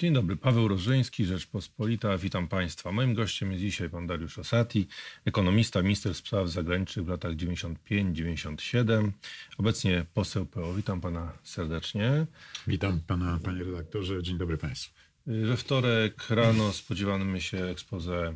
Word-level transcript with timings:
Dzień 0.00 0.12
dobry, 0.12 0.36
Paweł 0.36 0.68
Rożyński, 0.68 1.24
Rzeczpospolita. 1.24 2.18
Witam 2.18 2.48
Państwa. 2.48 2.92
Moim 2.92 3.14
gościem 3.14 3.50
jest 3.50 3.62
dzisiaj 3.62 3.90
pan 3.90 4.06
Dariusz 4.06 4.38
Osati, 4.38 4.88
ekonomista, 5.24 5.82
minister 5.82 6.14
spraw 6.14 6.48
zagranicznych 6.48 7.06
w 7.06 7.08
latach 7.08 7.32
95-97. 7.32 9.10
Obecnie 9.58 10.06
poseł 10.14 10.46
PO. 10.46 10.74
Witam 10.74 11.00
pana 11.00 11.32
serdecznie. 11.42 12.26
Witam 12.66 13.00
pana, 13.06 13.38
panie 13.44 13.64
redaktorze. 13.64 14.22
Dzień 14.22 14.38
dobry 14.38 14.58
państwu. 14.58 14.94
We 15.26 15.56
wtorek 15.56 16.30
rano 16.30 16.72
spodziewamy 16.72 17.40
się 17.40 17.64
expose 17.64 18.28
e, 18.28 18.34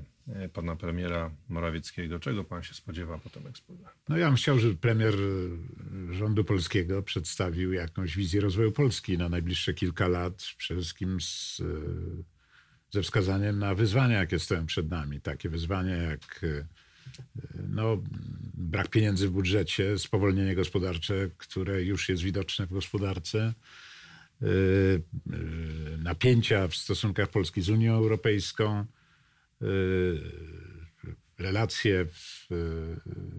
pana 0.52 0.76
premiera 0.76 1.30
Morawieckiego. 1.48 2.18
Czego 2.18 2.44
pan 2.44 2.62
się 2.62 2.74
spodziewa 2.74 3.18
po 3.18 3.30
tym 3.30 3.46
expose? 3.46 3.84
No 4.08 4.16
ja 4.16 4.26
bym 4.26 4.36
chciał, 4.36 4.58
żeby 4.58 4.76
premier 4.76 5.14
e, 5.14 6.14
rządu 6.14 6.44
polskiego 6.44 7.02
przedstawił 7.02 7.72
jakąś 7.72 8.16
wizję 8.16 8.40
rozwoju 8.40 8.72
Polski 8.72 9.18
na 9.18 9.28
najbliższe 9.28 9.74
kilka 9.74 10.08
lat, 10.08 10.44
przede 10.58 10.80
wszystkim 10.80 11.20
z, 11.20 11.60
e, 11.60 11.64
ze 12.90 13.02
wskazaniem 13.02 13.58
na 13.58 13.74
wyzwania, 13.74 14.18
jakie 14.18 14.38
stoją 14.38 14.66
przed 14.66 14.90
nami. 14.90 15.20
Takie 15.20 15.48
wyzwania 15.48 15.96
jak 15.96 16.40
no, 17.68 18.02
brak 18.54 18.88
pieniędzy 18.88 19.28
w 19.28 19.30
budżecie, 19.30 19.98
spowolnienie 19.98 20.54
gospodarcze, 20.54 21.30
które 21.38 21.82
już 21.82 22.08
jest 22.08 22.22
widoczne 22.22 22.66
w 22.66 22.72
gospodarce, 22.72 23.54
napięcia 25.98 26.68
w 26.68 26.74
stosunkach 26.74 27.28
Polski 27.28 27.62
z 27.62 27.68
Unią 27.68 27.94
Europejską, 27.94 28.86
relacje, 31.38 32.06
w, 32.06 32.46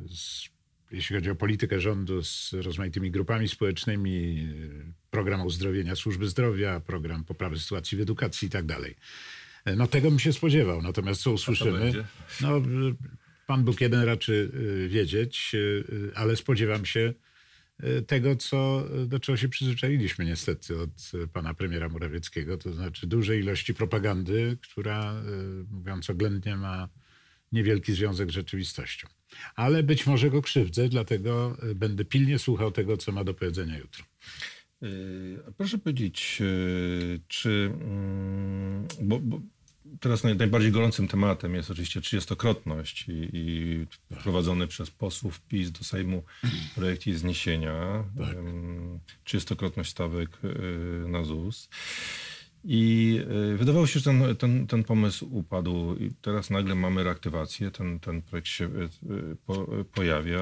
z, 0.09 0.49
jeśli 0.91 1.15
chodzi 1.15 1.29
o 1.29 1.35
politykę 1.35 1.79
rządu 1.79 2.23
z 2.23 2.53
rozmaitymi 2.53 3.11
grupami 3.11 3.47
społecznymi, 3.47 4.47
program 5.11 5.45
uzdrowienia 5.45 5.95
służby 5.95 6.27
zdrowia, 6.27 6.79
program 6.79 7.23
poprawy 7.23 7.59
sytuacji 7.59 7.97
w 7.97 8.01
edukacji 8.01 8.47
i 8.47 8.51
tak 8.51 8.65
dalej. 8.65 8.95
No 9.77 9.87
tego 9.87 10.09
bym 10.09 10.19
się 10.19 10.33
spodziewał. 10.33 10.81
Natomiast 10.81 11.21
co 11.21 11.31
usłyszymy? 11.31 11.91
No, 12.41 12.61
Pan 13.47 13.63
Bóg 13.63 13.81
jeden 13.81 14.03
raczy 14.03 14.51
wiedzieć, 14.89 15.55
ale 16.15 16.35
spodziewam 16.35 16.85
się, 16.85 16.99
Y, 17.09 17.24
tego, 18.07 18.35
co, 18.35 18.83
do 19.07 19.19
czego 19.19 19.37
się 19.37 19.49
przyzwyczailiśmy 19.49 20.25
niestety 20.25 20.81
od 20.81 21.11
y, 21.23 21.27
pana 21.27 21.53
premiera 21.53 21.89
Morawieckiego, 21.89 22.57
to 22.57 22.73
znaczy 22.73 23.07
dużej 23.07 23.39
ilości 23.39 23.73
propagandy, 23.73 24.57
która, 24.61 25.13
y, 25.13 25.65
mówiąc 25.71 26.09
oględnie, 26.09 26.55
ma 26.55 26.89
niewielki 27.51 27.93
związek 27.93 28.29
z 28.29 28.33
rzeczywistością. 28.33 29.07
Ale 29.55 29.83
być 29.83 30.07
może 30.07 30.29
go 30.29 30.41
krzywdzę, 30.41 30.89
dlatego 30.89 31.57
będę 31.75 32.05
pilnie 32.05 32.39
słuchał 32.39 32.71
tego, 32.71 32.97
co 32.97 33.11
ma 33.11 33.23
do 33.23 33.33
powiedzenia 33.33 33.77
jutro. 33.77 34.03
Proszę 35.57 35.77
powiedzieć, 35.77 36.41
czy. 37.27 37.71
Mm, 37.81 38.87
bo, 39.01 39.19
bo 39.19 39.41
teraz 39.99 40.23
najbardziej 40.23 40.71
gorącym 40.71 41.07
tematem 41.07 41.55
jest 41.55 41.71
oczywiście 41.71 42.01
trzydziestokrotność 42.01 43.05
i, 43.07 43.29
i 43.33 43.85
wprowadzony 44.15 44.67
przez 44.67 44.91
posłów 44.91 45.41
PiS 45.41 45.71
do 45.71 45.83
Sejmu 45.83 46.23
projekt 46.75 47.07
jej 47.07 47.15
zniesienia. 47.15 48.03
Tak. 48.17 48.35
Trzydziestokrotność 49.23 49.91
stawek 49.91 50.29
y, 50.43 51.09
na 51.09 51.23
ZUS. 51.23 51.69
I 52.63 53.19
y, 53.53 53.57
wydawało 53.57 53.87
się, 53.87 53.99
że 53.99 54.05
ten, 54.05 54.35
ten, 54.35 54.67
ten 54.67 54.83
pomysł 54.83 55.27
upadł 55.31 55.95
i 55.95 56.11
teraz 56.21 56.49
nagle 56.49 56.75
mamy 56.75 57.03
reaktywację, 57.03 57.71
ten, 57.71 57.99
ten 57.99 58.21
projekt 58.21 58.47
się 58.47 58.65
y, 58.65 58.89
po, 59.45 59.67
pojawia. 59.93 60.41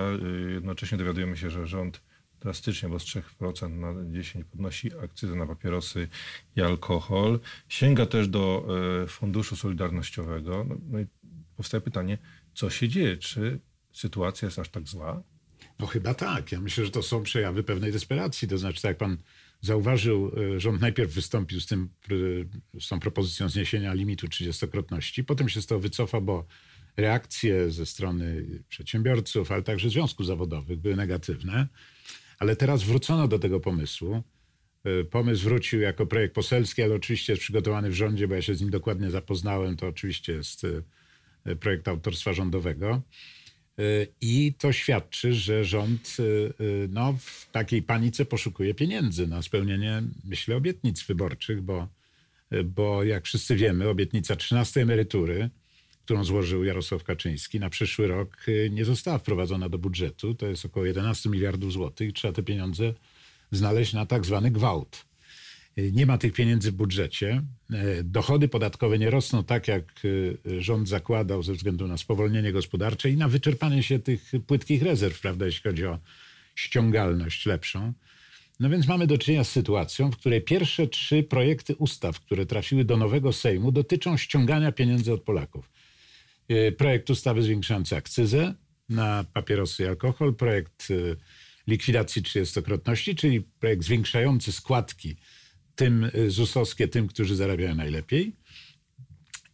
Jednocześnie 0.53 0.97
dowiadujemy 0.97 1.37
się, 1.37 1.49
że 1.49 1.67
rząd 1.67 2.01
drastycznie, 2.43 2.89
bo 2.89 2.99
z 2.99 3.03
3% 3.03 3.69
na 3.69 3.87
10% 3.87 4.43
podnosi 4.43 4.91
akcyzę 5.03 5.35
na 5.35 5.45
papierosy 5.45 6.07
i 6.55 6.61
alkohol. 6.61 7.39
Sięga 7.69 8.05
też 8.05 8.27
do 8.27 8.67
e, 9.03 9.07
Funduszu 9.07 9.55
Solidarnościowego. 9.55 10.65
No, 10.69 10.75
no 10.89 10.99
i 10.99 11.05
powstaje 11.55 11.81
pytanie, 11.81 12.17
co 12.53 12.69
się 12.69 12.89
dzieje? 12.89 13.17
Czy 13.17 13.59
sytuacja 13.93 14.45
jest 14.45 14.59
aż 14.59 14.69
tak 14.69 14.87
zła? 14.87 15.23
No 15.79 15.87
chyba 15.87 16.13
tak. 16.13 16.51
Ja 16.51 16.61
myślę, 16.61 16.85
że 16.85 16.91
to 16.91 17.03
są 17.03 17.23
przejawy 17.23 17.63
pewnej 17.63 17.91
desperacji. 17.91 18.47
To 18.47 18.57
znaczy, 18.57 18.81
tak 18.81 18.89
jak 18.89 18.97
pan 18.97 19.17
zauważył, 19.61 20.31
e, 20.55 20.59
rząd 20.59 20.81
najpierw 20.81 21.13
wystąpił 21.13 21.61
z, 21.61 21.67
tym, 21.67 21.89
z 22.79 22.87
tą 22.87 22.99
propozycją 22.99 23.49
zniesienia 23.49 23.93
limitu 23.93 24.27
30-krotności, 24.27 25.23
potem 25.23 25.49
się 25.49 25.61
z 25.61 25.67
tego 25.67 25.79
wycofa, 25.79 26.21
bo 26.21 26.45
reakcje 26.97 27.71
ze 27.71 27.85
strony 27.85 28.45
przedsiębiorców, 28.69 29.51
ale 29.51 29.63
także 29.63 29.89
związków 29.89 30.25
zawodowych 30.25 30.79
były 30.79 30.95
negatywne. 30.95 31.67
Ale 32.43 32.55
teraz 32.55 32.83
wrócono 32.83 33.27
do 33.27 33.39
tego 33.39 33.59
pomysłu. 33.59 34.23
E, 34.83 35.03
pomysł 35.03 35.43
wrócił 35.43 35.81
jako 35.81 36.05
projekt 36.05 36.35
poselski, 36.35 36.83
ale 36.83 36.95
oczywiście 36.95 37.33
jest 37.33 37.41
przygotowany 37.41 37.89
w 37.89 37.93
rządzie, 37.93 38.27
bo 38.27 38.35
ja 38.35 38.41
się 38.41 38.55
z 38.55 38.61
nim 38.61 38.69
dokładnie 38.69 39.11
zapoznałem. 39.11 39.77
To 39.77 39.87
oczywiście 39.87 40.33
jest 40.33 40.65
e, 41.45 41.55
projekt 41.55 41.87
autorstwa 41.87 42.33
rządowego. 42.33 43.01
E, 43.79 43.81
I 44.21 44.53
to 44.53 44.71
świadczy, 44.71 45.33
że 45.33 45.65
rząd 45.65 46.17
no, 46.89 47.13
w 47.19 47.51
takiej 47.51 47.81
panice 47.81 48.25
poszukuje 48.25 48.73
pieniędzy 48.73 49.27
na 49.27 49.41
spełnienie, 49.41 50.03
myślę, 50.25 50.55
obietnic 50.55 51.03
wyborczych, 51.03 51.61
bo, 51.61 51.87
bo 52.65 53.03
jak 53.03 53.25
wszyscy 53.25 53.55
wiemy, 53.55 53.89
obietnica 53.89 54.35
13 54.35 54.81
emerytury 54.81 55.49
którą 56.03 56.23
złożył 56.23 56.63
Jarosław 56.63 57.03
Kaczyński 57.03 57.59
na 57.59 57.69
przyszły 57.69 58.07
rok 58.07 58.45
y, 58.47 58.69
nie 58.73 58.85
została 58.85 59.17
wprowadzona 59.17 59.69
do 59.69 59.77
budżetu. 59.77 60.35
To 60.35 60.47
jest 60.47 60.65
około 60.65 60.85
11 60.85 61.29
miliardów 61.29 61.73
złotych. 61.73 62.13
Trzeba 62.13 62.33
te 62.33 62.43
pieniądze 62.43 62.93
znaleźć 63.51 63.93
na 63.93 64.05
tak 64.05 64.25
zwany 64.25 64.51
gwałt. 64.51 65.05
Y, 65.77 65.91
nie 65.91 66.05
ma 66.05 66.17
tych 66.17 66.33
pieniędzy 66.33 66.71
w 66.71 66.75
budżecie. 66.75 67.43
Y, 67.99 68.03
dochody 68.03 68.47
podatkowe 68.47 68.99
nie 68.99 69.09
rosną 69.09 69.43
tak, 69.43 69.67
jak 69.67 70.01
rząd 70.57 70.89
zakładał 70.89 71.43
ze 71.43 71.53
względu 71.53 71.87
na 71.87 71.97
spowolnienie 71.97 72.51
gospodarcze 72.51 73.09
i 73.09 73.17
na 73.17 73.27
wyczerpanie 73.27 73.83
się 73.83 73.99
tych 73.99 74.31
płytkich 74.47 74.83
rezerw, 74.83 75.21
prawda, 75.21 75.45
jeśli 75.45 75.63
chodzi 75.63 75.85
o 75.85 75.99
ściągalność 76.55 77.45
lepszą. 77.45 77.93
No 78.59 78.69
więc 78.69 78.87
mamy 78.87 79.07
do 79.07 79.17
czynienia 79.17 79.43
z 79.43 79.49
sytuacją, 79.49 80.11
w 80.11 80.17
której 80.17 80.41
pierwsze 80.41 80.87
trzy 80.87 81.23
projekty 81.23 81.75
ustaw, 81.75 82.19
które 82.19 82.45
trafiły 82.45 82.85
do 82.85 82.97
nowego 82.97 83.33
Sejmu, 83.33 83.71
dotyczą 83.71 84.17
ściągania 84.17 84.71
pieniędzy 84.71 85.13
od 85.13 85.21
Polaków. 85.21 85.69
Y, 86.51 86.71
projekt 86.71 87.09
ustawy 87.09 87.43
zwiększający 87.43 87.95
akcyzę 87.95 88.53
na 88.89 89.25
papierosy 89.33 89.83
i 89.83 89.85
alkohol, 89.85 90.35
projekt 90.35 90.91
y, 90.91 91.15
likwidacji 91.67 92.23
trzydziestokrotności, 92.23 93.15
czyli 93.15 93.41
projekt 93.41 93.83
zwiększający 93.83 94.51
składki 94.51 95.15
tym 95.75 96.09
y, 96.15 96.31
ZUS-owskie 96.31 96.87
tym, 96.87 97.07
którzy 97.07 97.35
zarabiają 97.35 97.75
najlepiej 97.75 98.35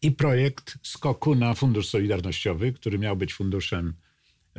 i 0.02 0.12
projekt 0.12 0.78
skoku 0.84 1.36
na 1.36 1.54
Fundusz 1.54 1.88
Solidarnościowy, 1.88 2.74
który 2.74 3.00
miał 3.00 3.18
być 3.18 3.34
funduszem 3.34 3.94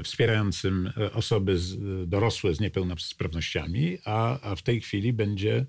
wspierającym 0.04 0.92
osoby 1.12 1.58
z, 1.58 1.78
dorosłe 2.08 2.54
z 2.54 2.60
niepełnosprawnościami, 2.60 3.98
a, 4.04 4.40
a 4.40 4.56
w 4.56 4.62
tej 4.62 4.80
chwili 4.80 5.12
będzie 5.12 5.66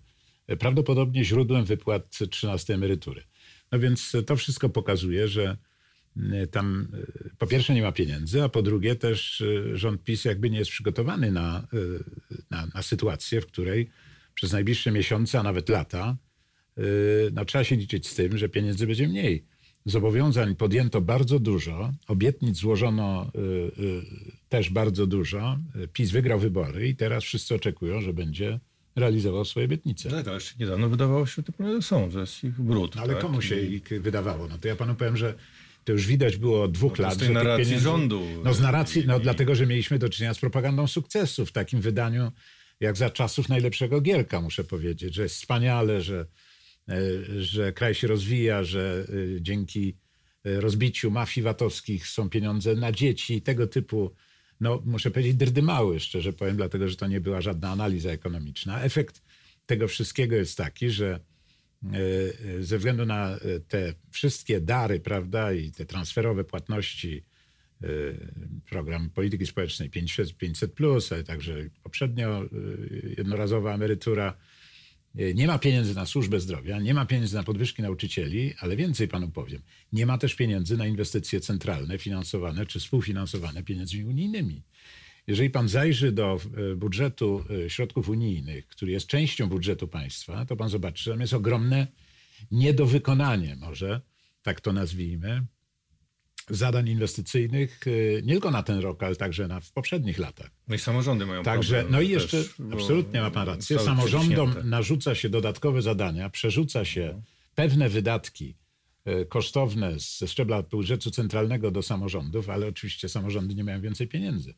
prawdopodobnie 0.59 1.25
źródłem 1.25 1.65
wypłat 1.65 2.19
13 2.31 2.73
emerytury. 2.73 3.23
No 3.71 3.79
więc 3.79 4.15
to 4.25 4.35
wszystko 4.35 4.69
pokazuje, 4.69 5.27
że 5.27 5.57
tam 6.51 6.87
e, 6.93 7.29
po 7.37 7.47
pierwsze 7.47 7.73
nie 7.73 7.81
ma 7.81 7.91
pieniędzy, 7.91 8.43
a 8.43 8.49
po 8.49 8.61
drugie 8.61 8.95
też 8.95 9.41
e, 9.41 9.77
rząd 9.77 10.03
PiS 10.03 10.25
jakby 10.25 10.49
nie 10.49 10.59
jest 10.59 10.71
przygotowany 10.71 11.31
na, 11.31 11.67
na, 12.49 12.67
na 12.75 12.81
sytuację, 12.81 13.41
w 13.41 13.45
której 13.45 13.89
przez 14.33 14.51
najbliższe 14.51 14.91
miesiące, 14.91 15.39
a 15.39 15.43
nawet 15.43 15.69
lata, 15.69 16.17
no, 17.33 17.45
trzeba 17.45 17.63
się 17.63 17.75
liczyć 17.75 18.07
z 18.07 18.15
tym, 18.15 18.37
że 18.37 18.49
pieniędzy 18.49 18.87
będzie 18.87 19.07
mniej. 19.07 19.45
Zobowiązań 19.85 20.55
podjęto 20.55 21.01
bardzo 21.01 21.39
dużo, 21.39 21.93
obietnic 22.07 22.57
złożono 22.57 23.31
też 24.49 24.69
bardzo 24.69 25.07
dużo. 25.07 25.57
PiS 25.93 26.11
wygrał 26.11 26.39
wybory 26.39 26.87
i 26.87 26.95
teraz 26.95 27.23
wszyscy 27.23 27.55
oczekują, 27.55 28.01
że 28.01 28.13
będzie 28.13 28.59
realizował 28.95 29.45
swoje 29.45 29.65
obietnice. 29.65 30.09
Tak, 30.09 30.27
ale 30.27 30.35
jeszcze 30.35 30.55
niedawno 30.59 30.89
wydawało 30.89 31.25
się, 31.25 31.33
że 31.35 31.43
te 31.43 31.51
pieniądze 31.51 31.81
są, 31.81 32.11
że 32.11 32.19
jest 32.19 32.43
ich 32.43 32.61
brud. 32.61 32.97
ale 32.97 33.13
tak? 33.13 33.21
komu 33.21 33.41
się 33.41 33.61
ich 33.61 34.01
wydawało? 34.01 34.47
No 34.47 34.57
to 34.57 34.67
ja 34.67 34.75
panu 34.75 34.95
powiem, 34.95 35.17
że 35.17 35.35
to 35.83 35.91
już 35.91 36.07
widać 36.07 36.37
było 36.37 36.63
od 36.63 36.71
dwóch 36.71 36.99
no 36.99 37.03
lat. 37.03 37.13
Z 37.13 37.17
tej 37.17 37.29
narracji 37.29 37.65
pieniędzy, 37.65 37.83
rządu. 37.83 38.27
No 38.43 38.53
z 38.53 38.61
narracji, 38.61 39.03
no 39.07 39.19
dlatego, 39.19 39.55
że 39.55 39.65
mieliśmy 39.65 39.99
do 39.99 40.09
czynienia 40.09 40.33
z 40.33 40.39
propagandą 40.39 40.87
sukcesu 40.87 41.45
w 41.45 41.51
takim 41.51 41.81
wydaniu, 41.81 42.31
jak 42.79 42.97
za 42.97 43.09
czasów 43.09 43.49
najlepszego 43.49 44.01
Gierka, 44.01 44.41
muszę 44.41 44.63
powiedzieć, 44.63 45.15
że 45.15 45.23
jest 45.23 45.35
wspaniale, 45.35 46.01
że, 46.01 46.25
e, 46.89 46.95
że 47.41 47.73
kraj 47.73 47.95
się 47.95 48.07
rozwija, 48.07 48.63
że 48.63 49.07
e, 49.37 49.41
dzięki 49.41 49.97
e, 50.45 50.61
rozbiciu 50.61 51.11
mafii 51.11 51.43
VAT-owskich 51.43 52.07
są 52.07 52.29
pieniądze 52.29 52.75
na 52.75 52.91
dzieci, 52.91 53.41
tego 53.41 53.67
typu, 53.67 54.15
no 54.59 54.81
muszę 54.85 55.11
powiedzieć, 55.11 55.35
drdymały, 55.35 55.99
szczerze 55.99 56.33
powiem, 56.33 56.57
dlatego, 56.57 56.89
że 56.89 56.95
to 56.95 57.07
nie 57.07 57.21
była 57.21 57.41
żadna 57.41 57.69
analiza 57.69 58.11
ekonomiczna. 58.11 58.81
Efekt 58.81 59.21
tego 59.65 59.87
wszystkiego 59.87 60.35
jest 60.35 60.57
taki, 60.57 60.89
że 60.89 61.19
ze 62.59 62.77
względu 62.77 63.05
na 63.05 63.35
e, 63.35 63.59
te 63.59 63.93
wszystkie 64.11 64.61
dary, 64.61 64.99
prawda, 64.99 65.53
i 65.53 65.71
te 65.71 65.85
transferowe 65.85 66.43
płatności, 66.43 67.23
program 68.69 69.09
polityki 69.09 69.45
społecznej 69.45 69.89
500, 69.89 70.37
500 70.37 70.73
plus, 70.73 71.11
ale 71.11 71.23
także 71.23 71.55
poprzednio 71.83 72.45
jednorazowa 73.17 73.73
emerytura, 73.75 74.37
Nie 75.35 75.47
ma 75.47 75.59
pieniędzy 75.59 75.95
na 75.95 76.05
służbę 76.05 76.39
zdrowia, 76.39 76.79
nie 76.79 76.93
ma 76.93 77.05
pieniędzy 77.05 77.35
na 77.35 77.43
podwyżki 77.43 77.81
nauczycieli, 77.81 78.53
ale 78.59 78.75
więcej 78.75 79.07
panu 79.07 79.31
powiem. 79.31 79.61
Nie 79.93 80.05
ma 80.05 80.17
też 80.17 80.35
pieniędzy 80.35 80.77
na 80.77 80.87
inwestycje 80.87 81.39
centralne 81.39 81.97
finansowane 81.97 82.65
czy 82.65 82.79
współfinansowane 82.79 83.63
pieniędzmi 83.63 84.03
unijnymi. 84.03 84.61
Jeżeli 85.27 85.49
pan 85.49 85.69
zajrzy 85.69 86.11
do 86.11 86.39
e, 86.71 86.75
budżetu 86.75 87.45
e, 87.65 87.69
środków 87.69 88.09
unijnych, 88.09 88.67
który 88.67 88.91
jest 88.91 89.07
częścią 89.07 89.49
budżetu 89.49 89.87
państwa, 89.87 90.45
to 90.45 90.55
pan 90.55 90.69
zobaczy, 90.69 91.03
że 91.03 91.11
tam 91.11 91.21
jest 91.21 91.33
ogromne 91.33 91.87
niedowykonanie, 92.51 93.55
może 93.55 94.01
tak 94.43 94.61
to 94.61 94.73
nazwijmy, 94.73 95.45
zadań 96.49 96.89
inwestycyjnych 96.89 97.79
e, 97.87 98.21
nie 98.21 98.33
tylko 98.33 98.51
na 98.51 98.63
ten 98.63 98.79
rok, 98.79 99.03
ale 99.03 99.15
także 99.15 99.47
na, 99.47 99.59
w 99.59 99.71
poprzednich 99.71 100.17
latach. 100.17 100.51
No 100.67 100.75
i 100.75 100.79
samorządy 100.79 101.25
mają 101.25 101.43
Także, 101.43 101.75
problem. 101.75 101.91
no 101.91 102.01
i 102.01 102.09
jeszcze, 102.09 102.43
też, 102.43 102.53
absolutnie 102.73 103.21
ma 103.21 103.31
pan 103.31 103.47
rację, 103.47 103.79
samorządom 103.79 104.53
narzuca 104.63 105.15
się 105.15 105.29
dodatkowe 105.29 105.81
zadania, 105.81 106.29
przerzuca 106.29 106.85
się 106.85 107.21
pewne 107.55 107.89
wydatki 107.89 108.55
kosztowne 109.29 109.93
ze 110.17 110.27
szczebla 110.27 110.63
budżetu 110.63 111.11
centralnego 111.11 111.71
do 111.71 111.81
samorządów, 111.81 112.49
ale 112.49 112.67
oczywiście 112.67 113.09
samorządy 113.09 113.55
nie 113.55 113.63
mają 113.63 113.81
więcej 113.81 114.07
pieniędzy. 114.07 114.53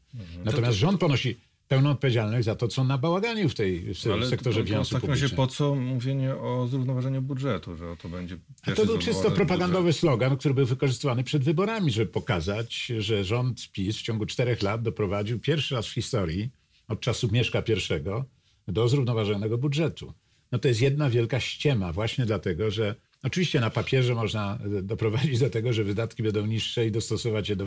Natomiast 0.45 0.77
rząd 0.77 0.99
ponosi 0.99 1.37
pełną 1.67 1.89
odpowiedzialność 1.91 2.45
za 2.45 2.55
to, 2.55 2.67
co 2.67 2.83
nabałaganił 2.83 3.49
w 3.49 3.55
tej 3.55 3.93
w 3.93 4.07
Ale 4.07 4.27
sektorze 4.27 4.59
to- 4.59 4.63
to 4.63 4.67
finansów 4.67 4.91
W 4.91 4.93
takim 4.93 5.09
razie 5.09 5.21
publicznych. 5.21 5.37
po 5.37 5.47
co 5.47 5.75
mówienie 5.75 6.35
o 6.35 6.67
zrównoważeniu 6.67 7.21
budżetu, 7.21 7.75
że 7.75 7.97
to 8.01 8.09
będzie 8.09 8.37
A 8.61 8.71
to 8.71 8.85
był 8.85 8.97
czysto 8.97 9.31
propagandowy 9.31 9.93
slogan, 9.93 10.37
który 10.37 10.53
był 10.53 10.65
wykorzystywany 10.65 11.23
przed 11.23 11.43
wyborami, 11.43 11.91
żeby 11.91 12.11
pokazać, 12.11 12.85
że 12.99 13.23
rząd 13.23 13.71
PiS 13.71 13.97
w 13.97 14.01
ciągu 14.01 14.25
czterech 14.25 14.61
lat 14.61 14.81
doprowadził 14.81 15.39
pierwszy 15.39 15.75
raz 15.75 15.87
w 15.87 15.93
historii, 15.93 16.49
od 16.87 16.99
czasów 16.99 17.31
Mieszka 17.31 17.59
I, 17.59 18.71
do 18.71 18.87
zrównoważonego 18.87 19.57
budżetu. 19.57 20.13
No 20.51 20.59
to 20.59 20.67
jest 20.67 20.81
jedna 20.81 21.09
wielka 21.09 21.39
ściema, 21.39 21.93
właśnie 21.93 22.25
dlatego, 22.25 22.71
że 22.71 22.95
oczywiście 23.23 23.59
na 23.59 23.69
papierze 23.69 24.15
można 24.15 24.59
e, 24.77 24.81
doprowadzić 24.81 25.39
do 25.39 25.49
tego, 25.49 25.73
że 25.73 25.83
wydatki 25.83 26.23
będą 26.23 26.45
niższe 26.45 26.87
i 26.87 26.91
dostosować 26.91 27.49
je 27.49 27.55
do, 27.55 27.65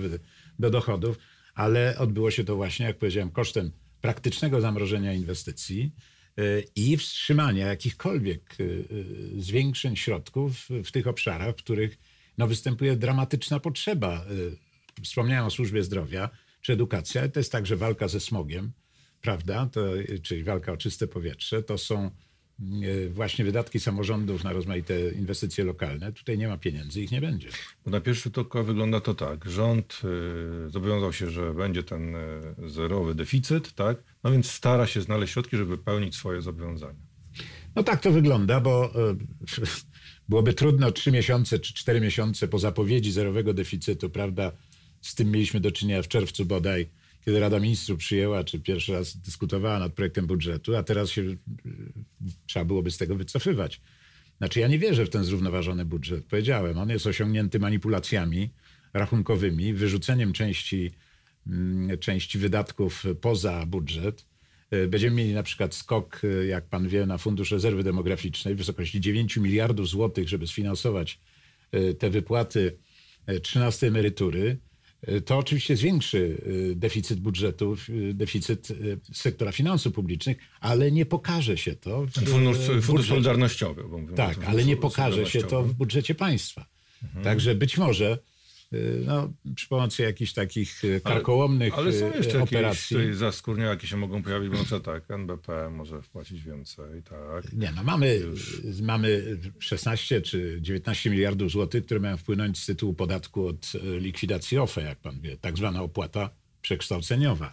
do 0.59 0.71
dochodów, 0.71 1.19
ale 1.55 1.99
odbyło 1.99 2.31
się 2.31 2.45
to 2.45 2.57
właśnie, 2.57 2.87
jak 2.87 2.99
powiedziałem, 2.99 3.31
kosztem 3.31 3.73
praktycznego 4.01 4.61
zamrożenia 4.61 5.15
inwestycji 5.15 5.93
y, 6.39 6.65
i 6.77 6.97
wstrzymania 6.97 7.67
jakichkolwiek 7.67 8.57
y, 8.61 8.85
zwiększeń 9.39 9.97
środków 9.97 10.69
w 10.85 10.91
tych 10.91 11.07
obszarach, 11.07 11.55
w 11.55 11.59
których 11.59 11.99
no, 12.39 12.47
występuje 12.47 12.97
dramatyczna 12.97 13.61
potrzeba. 13.61 14.25
Wspomniałem 15.03 15.47
o 15.47 15.51
służbie 15.51 15.83
zdrowia 15.83 16.31
czy 16.61 16.73
edukacji, 16.73 17.21
ale 17.21 17.29
to 17.29 17.41
jest 17.41 17.53
także 17.53 17.77
walka 17.77 18.09
ze 18.09 18.21
smogiem, 18.21 18.73
prawda? 19.21 19.67
To, 19.67 19.81
czyli 20.23 20.45
walka 20.45 20.73
o 20.73 20.77
czyste 20.77 21.07
powietrze. 21.07 21.63
To 21.63 21.79
są 21.79 22.11
właśnie 23.11 23.45
wydatki 23.45 23.81
samorządów 23.81 24.45
na 24.45 24.53
rozmaite 24.53 25.11
inwestycje 25.11 25.65
lokalne. 25.65 26.13
Tutaj 26.13 26.39
nie 26.39 26.49
ma 26.49 26.59
pieniędzy, 26.59 27.03
ich 27.03 27.13
nie 27.13 27.21
będzie. 27.21 27.49
Bo 27.85 27.91
na 27.91 28.01
pierwszy 28.01 28.23
rzut 28.23 28.39
oka 28.39 28.63
wygląda 28.63 29.01
to 29.01 29.15
tak. 29.15 29.45
Rząd 29.45 30.01
y, 30.67 30.71
zobowiązał 30.71 31.13
się, 31.13 31.31
że 31.31 31.55
będzie 31.55 31.83
ten 31.83 32.17
y, 32.17 32.21
zerowy 32.67 33.15
deficyt, 33.15 33.73
tak? 33.73 33.97
No 34.25 34.31
więc 34.31 34.51
stara 34.51 34.87
się 34.87 35.01
znaleźć 35.01 35.33
środki, 35.33 35.57
żeby 35.57 35.79
pełnić 35.79 36.17
swoje 36.17 36.43
zobowiązania. 36.43 37.07
No 37.75 37.83
tak 37.83 38.01
to 38.01 38.11
wygląda, 38.13 38.61
bo 38.61 38.85
e, 38.85 39.17
byłoby 40.29 40.55
trudno 40.55 40.93
trzy 40.93 41.13
miesiące 41.13 41.59
czy 41.59 41.75
cztery 41.75 42.01
miesiące 42.01 42.49
po 42.49 42.59
zapowiedzi 42.59 43.13
zerowego 43.13 43.55
deficytu, 43.55 44.11
prawda? 44.11 44.53
Z 45.01 45.15
tym 45.15 45.31
mieliśmy 45.31 45.61
do 45.61 45.73
czynienia 45.73 46.03
w 46.03 46.09
czerwcu 46.09 46.45
bodaj, 46.45 46.89
kiedy 47.27 47.41
Rada 47.41 47.61
Ministrów 47.61 47.99
przyjęła, 47.99 48.45
czy 48.45 48.61
pierwszy 48.61 48.93
raz 48.93 49.17
dyskutowała 49.17 49.79
nad 49.79 49.93
projektem 49.93 50.27
budżetu, 50.27 50.77
a 50.77 50.83
teraz 50.83 51.11
się 51.11 51.23
trzeba 52.47 52.65
byłoby 52.65 52.91
z 52.91 52.99
tego 52.99 53.17
wycofywać. 53.17 53.81
Znaczy 54.39 54.61
ja 54.61 54.69
nie 54.69 54.79
wierzę 54.79 55.07
w 55.07 55.11
ten 55.11 55.25
zrównoważony 55.25 55.85
budżet. 55.85 56.25
Powiedziałem, 56.25 56.79
on 56.79 56.91
jest 56.91 57.07
osiągnięty 57.07 57.59
manipulacjami 57.59 58.51
rachunkowymi, 58.93 59.75
wyrzuceniem 59.75 60.33
części, 60.33 60.93
mm, 61.47 61.99
części 61.99 62.39
wydatków 62.39 63.05
poza 63.21 63.67
budżet. 63.67 64.27
E, 64.71 64.87
Będziemy 64.87 65.17
mieli 65.17 65.35
na 65.35 65.43
przykład 65.43 65.75
skok, 65.75 66.23
e, 66.25 66.47
jak 66.47 66.69
pan 66.69 66.89
wie, 66.89 67.07
na 67.07 67.19
Fundusz 67.19 67.51
Rezerwy 67.51 67.83
Demograficznej 67.83 68.55
w 68.55 68.59
wysokości 68.59 69.01
9 69.01 69.37
miliardów 69.37 69.89
złotych, 69.89 70.29
żeby 70.29 70.47
sfinansować 70.47 71.21
e, 71.73 71.95
te 71.95 72.11
wypłaty 72.11 72.79
e, 73.27 73.41
13 73.41 73.87
emerytury. 73.87 74.59
E, 75.03 75.21
To 75.21 75.39
oczywiście 75.39 75.77
zwiększy 75.77 76.43
e, 76.73 76.75
deficyt 76.75 77.21
budżetu, 77.21 77.77
e, 78.11 78.15
deficyt 78.15 78.69
sektora 79.13 79.53
finansów 79.53 79.93
publicznych, 79.93 80.37
ale 80.61 80.93
nie 80.93 81.07
pokaże 81.07 81.59
się 81.59 81.75
to 81.75 82.07
w 82.07 82.11
fundusz, 82.13 82.57
fundusz 82.83 83.09
solidarnościowy. 83.09 83.85
Tak, 84.17 84.45
ale 84.45 84.65
nie 84.65 84.77
pokaże 84.77 85.27
się 85.27 85.43
to 85.43 85.63
w 85.63 85.75
budżecie 85.75 86.15
państwa. 86.15 86.67
Także 87.25 87.55
być 87.55 87.79
może 87.79 88.13
y, 88.13 88.36
no, 89.07 89.33
przy 89.55 89.69
pomocy 89.69 90.03
jakichś 90.03 90.33
takich 90.33 90.85
y, 90.85 91.01
karkołomnych 91.05 91.79
Ale 91.79 91.93
są 91.93 92.13
y, 92.13 92.17
jeszcze 92.17 92.39
jakieś 92.39 92.53
operacji. 92.55 92.97
tutaj 92.97 93.15
zaskórnia, 93.15 93.65
jakie 93.65 93.87
się 93.87 93.97
mogą 93.97 94.23
pojawić, 94.23 94.51
bo 94.51 94.77
na 94.77 94.81
tak, 94.81 95.11
NBP 95.11 95.71
może 95.71 96.03
wpłacić 96.03 96.43
więcej, 96.43 97.03
tak. 97.03 97.53
Nie, 97.53 97.73
no 97.77 97.83
mamy, 97.83 98.07
y, 98.07 98.83
mamy 98.83 99.39
16 99.59 100.23
czy 100.23 100.59
19 100.61 101.11
miliardów 101.11 101.51
złotych, 101.51 101.85
które 101.85 102.01
mają 102.01 102.17
wpłynąć 102.17 102.59
z 102.63 102.67
tytułu 102.67 102.95
podatku 102.95 103.47
od 103.47 103.73
y, 103.75 104.01
likwidacji 104.01 104.59
OFE, 104.59 104.83
jak 104.83 104.99
pan 104.99 105.21
wie, 105.21 105.37
tak 105.37 105.57
zwana 105.57 105.83
opłata 105.83 106.31
przekształceniowa. 106.63 107.53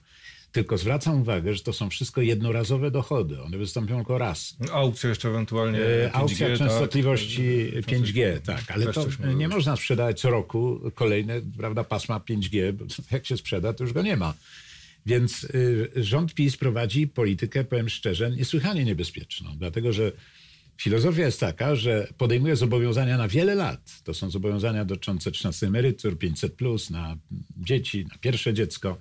Tylko 0.54 0.78
zwracam 0.78 1.22
uwagę, 1.22 1.54
że 1.54 1.64
to 1.64 1.74
są 1.74 1.90
wszystko 1.90 2.22
jednorazowe 2.22 2.92
dochody. 2.92 3.42
One 3.42 3.58
wystąpią 3.58 3.96
tylko 3.96 4.18
raz. 4.18 4.58
Aukcja 4.72 5.10
jeszcze 5.10 5.30
ewentualnie 5.30 5.80
E, 5.80 6.10
5G, 6.10 6.12
Aukcja 6.14 6.48
tak? 6.48 6.58
częstotliwości 6.58 7.72
5G, 7.82 8.42
tak, 8.42 8.72
ale 8.72 8.94
to 8.94 9.06
nie 9.36 9.48
można 9.48 9.76
sprzedać 9.76 10.20
co 10.20 10.30
roku 10.30 10.82
kolejne 10.96 11.42
prawda, 11.58 11.84
pasma 11.84 12.20
5G, 12.20 12.74
bo 12.74 12.86
jak 13.12 13.26
się 13.26 13.38
sprzeda, 13.38 13.74
to 13.74 13.84
już 13.84 13.94
go 13.94 14.02
nie 14.02 14.18
ma. 14.18 14.34
Więc 15.06 15.44
y, 15.44 15.92
rząd 15.96 16.34
PiS 16.34 16.58
prowadzi 16.58 17.08
politykę, 17.08 17.64
powiem 17.64 17.90
szczerze, 17.90 18.32
niesłychanie 18.32 18.86
niebezpieczną, 18.86 19.50
dlatego 19.58 19.94
że 19.94 20.12
filozofia 20.78 21.26
jest 21.26 21.40
taka, 21.40 21.76
że 21.76 22.08
podejmuje 22.18 22.56
zobowiązania 22.56 23.18
na 23.18 23.28
wiele 23.28 23.56
lat. 23.56 24.02
To 24.04 24.14
są 24.14 24.30
zobowiązania 24.30 24.86
dotyczące 24.86 25.32
13 25.32 25.68
emerytur, 25.68 26.18
500 26.18 26.54
plus 26.54 26.90
na 26.90 27.18
dzieci, 27.58 28.06
na 28.06 28.18
pierwsze 28.18 28.54
dziecko. 28.54 28.98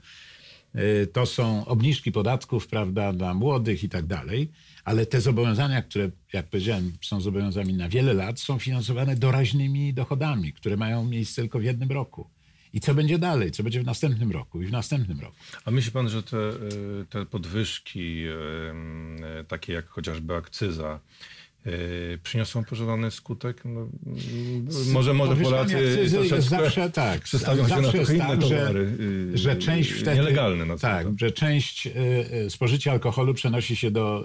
Y, 0.77 1.07
To 1.07 1.27
są 1.27 1.67
obniżki 1.67 2.13
podatków, 2.13 2.67
prawda, 2.67 3.13
dla 3.13 3.35
młodych 3.35 3.85
i 3.85 3.89
tak 3.89 4.07
dalej, 4.07 4.51
ale 4.85 5.07
te 5.07 5.21
zobowiązania, 5.21 5.83
które, 5.83 6.11
jak 6.33 6.47
powiedziałem, 6.47 6.93
są 7.03 7.21
zobowiązaniami 7.21 7.75
na 7.75 7.89
wiele 7.89 8.15
lat, 8.15 8.41
są 8.41 8.59
finansowane 8.59 9.17
doraźnymi 9.17 9.95
dochodami, 9.95 10.53
które 10.53 10.77
mają 10.77 11.05
miejsce 11.05 11.43
tylko 11.43 11.59
w 11.59 11.65
jednym 11.65 11.91
roku. 11.91 12.31
I 12.75 12.81
co 12.81 12.95
będzie 12.95 13.19
dalej? 13.19 13.51
Co 13.51 13.63
będzie 13.63 13.81
w 13.83 13.87
następnym 13.87 14.31
roku 14.33 14.63
i 14.63 14.67
w 14.67 14.73
następnym 14.73 15.21
roku? 15.21 15.37
A 15.65 15.71
myśli 15.71 15.93
pan, 15.93 16.09
że 16.09 16.23
te, 16.23 16.37
y, 16.37 17.07
te 17.11 17.27
podwyżki, 17.27 18.25
y, 19.41 19.45
takie 19.49 19.73
jak 19.73 19.89
chociażby 19.89 20.35
akcyza, 20.35 21.01
przyniosą 22.23 22.65
pożądany 22.65 23.11
skutek? 23.11 23.63
No, 23.65 23.89
y, 24.89 24.93
może 24.93 25.15
może 25.15 25.37
Polacy 25.37 25.77
akcyzy 25.77 26.17
troszeczkę 26.17 26.43
zawsze 26.43 26.91
tak. 26.91 27.21
przestawią 27.21 27.69
się 27.69 27.81
na 27.81 27.89
trochę 27.89 28.15
inne 28.15 28.27
tak, 28.27 28.43
że- 28.43 28.59
towary. 28.59 28.97
y, 29.35 29.39
że 29.39 29.57
część 29.57 29.91
wtedy, 29.93 30.17
Nielegalne. 30.17 30.65
No, 30.67 30.79
tak, 30.79 31.07
że 31.21 31.31
część 31.33 31.87
y, 31.87 31.91
y, 32.47 32.51
spożycia 32.51 32.93
alkoholu 32.93 33.35
przenosi 33.35 33.77
się 33.77 33.91
do, 33.91 34.25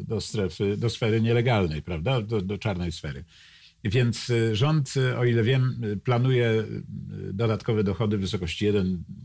y, 0.00 0.04
do 0.04 0.20
strefy, 0.20 0.76
do 0.76 0.90
sfery 0.90 1.20
nielegalnej, 1.20 1.82
prawda? 1.82 2.22
Do, 2.22 2.40
do 2.42 2.58
czarnej 2.58 2.92
sfery. 2.92 3.24
Więc 3.84 4.30
y, 4.30 4.56
rząd, 4.56 4.94
y, 4.96 5.18
o 5.18 5.24
ile 5.24 5.42
wiem, 5.42 5.80
y, 5.84 5.96
planuje 5.96 6.50
y, 6.50 6.82
dodatkowe 7.32 7.84
dochody 7.84 8.18
w 8.18 8.20
wysokości 8.20 8.66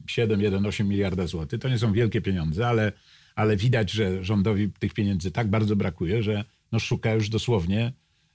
1,7-1,8 0.07 0.86
miliarda 0.86 1.27
złotych. 1.27 1.60
To 1.60 1.69
nie 1.69 1.79
są 1.79 1.93
wielkie 1.93 2.22
pieniądze, 2.22 2.67
ale, 2.67 2.91
ale 3.36 3.57
widać, 3.57 3.91
że 3.91 4.24
rządowi 4.24 4.69
tych 4.79 4.93
pieniędzy 4.93 5.31
tak 5.31 5.48
bardzo 5.50 5.75
brakuje, 5.75 6.24
że 6.24 6.43
no, 6.74 6.80
szuka 6.80 7.13
już 7.13 7.30
dosłownie 7.30 7.94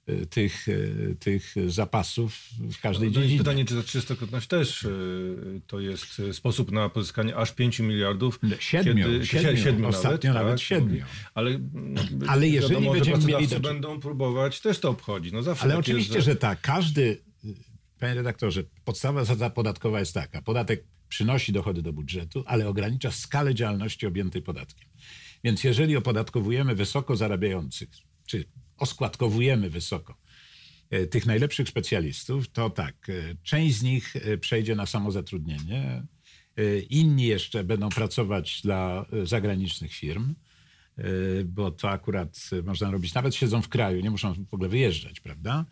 y, 0.08 0.26
tych, 0.26 0.68
y, 0.68 1.16
tych 1.20 1.54
zapasów 1.66 2.38
w 2.60 2.80
każdej 2.80 3.10
No 3.10 3.18
i 3.18 3.22
dziedzinie. 3.22 3.38
pytanie, 3.38 3.64
czy 3.64 3.74
ta 3.76 3.82
trzystokrotność 3.82 4.46
też 4.48 4.82
y, 4.82 5.60
to 5.66 5.80
jest 5.80 6.22
sposób 6.32 6.72
na 6.72 6.88
pozyskanie 6.88 7.36
aż 7.36 7.52
5 7.52 7.80
miliardów? 7.80 8.40
Siedmiu, 8.58 8.94
kiedy, 9.06 9.26
siedmiu. 9.26 9.56
siedmiu 9.64 9.88
Ostatnio 9.88 10.32
nawet 10.34 10.52
tak? 10.52 10.60
siedmiu. 10.60 11.04
Ale, 11.34 11.58
no, 11.72 12.00
Ale 12.28 12.48
jeżeli 12.48 12.74
wiadomo, 12.74 12.94
że 12.94 13.00
będziemy 13.12 13.32
mieli 13.32 13.48
do- 13.48 13.60
będą 13.60 14.00
próbować 14.00 14.60
też 14.60 14.78
to 14.80 14.90
obchodzić. 14.90 15.32
No 15.32 15.42
zawsze 15.42 15.62
Ale 15.64 15.72
tak 15.72 15.80
oczywiście, 15.80 16.14
jest, 16.14 16.26
że 16.26 16.36
tak. 16.36 16.60
Każdy, 16.60 17.22
panie 18.00 18.14
redaktorze, 18.14 18.62
podstawa 18.84 19.24
zasada 19.24 19.50
podatkowa 19.50 20.00
jest 20.00 20.14
taka. 20.14 20.42
Podatek 20.42 20.84
przynosi 21.08 21.52
dochody 21.52 21.82
do 21.82 21.92
budżetu, 21.92 22.44
ale 22.46 22.68
ogranicza 22.68 23.10
skalę 23.10 23.54
działalności 23.54 24.06
objętej 24.06 24.42
podatkiem. 24.42 24.88
Więc 25.44 25.64
jeżeli 25.64 25.96
opodatkowujemy 25.96 26.74
wysoko 26.74 27.16
zarabiających, 27.16 27.88
czy 28.28 28.44
oskładkowujemy 28.76 29.70
wysoko 29.70 30.16
e, 30.90 31.06
tych 31.06 31.26
najlepszych 31.26 31.68
specjalistów, 31.68 32.48
to 32.48 32.70
tak, 32.70 33.10
e, 33.10 33.12
część 33.42 33.76
z 33.76 33.82
nich 33.82 34.16
e, 34.16 34.38
przejdzie 34.38 34.76
na 34.76 34.86
samozatrudnienie, 34.86 36.02
inni 36.90 37.26
jeszcze 37.26 37.64
będą 37.64 37.88
pracować 37.88 38.62
dla 38.62 39.06
zagranicznych 39.24 39.92
firm. 39.92 40.34
bo 41.44 41.70
to 41.70 41.90
akurat 41.90 42.50
można 42.64 42.90
robić, 42.90 43.14
nawet 43.14 43.34
siedzą 43.34 43.62
w 43.62 43.68
kraju, 43.68 44.00
nie 44.00 44.10
muszą 44.10 44.34
w 44.34 44.54
ogóle 44.54 44.68
wyjeżdżać, 44.68 45.20
prawda? 45.20 45.64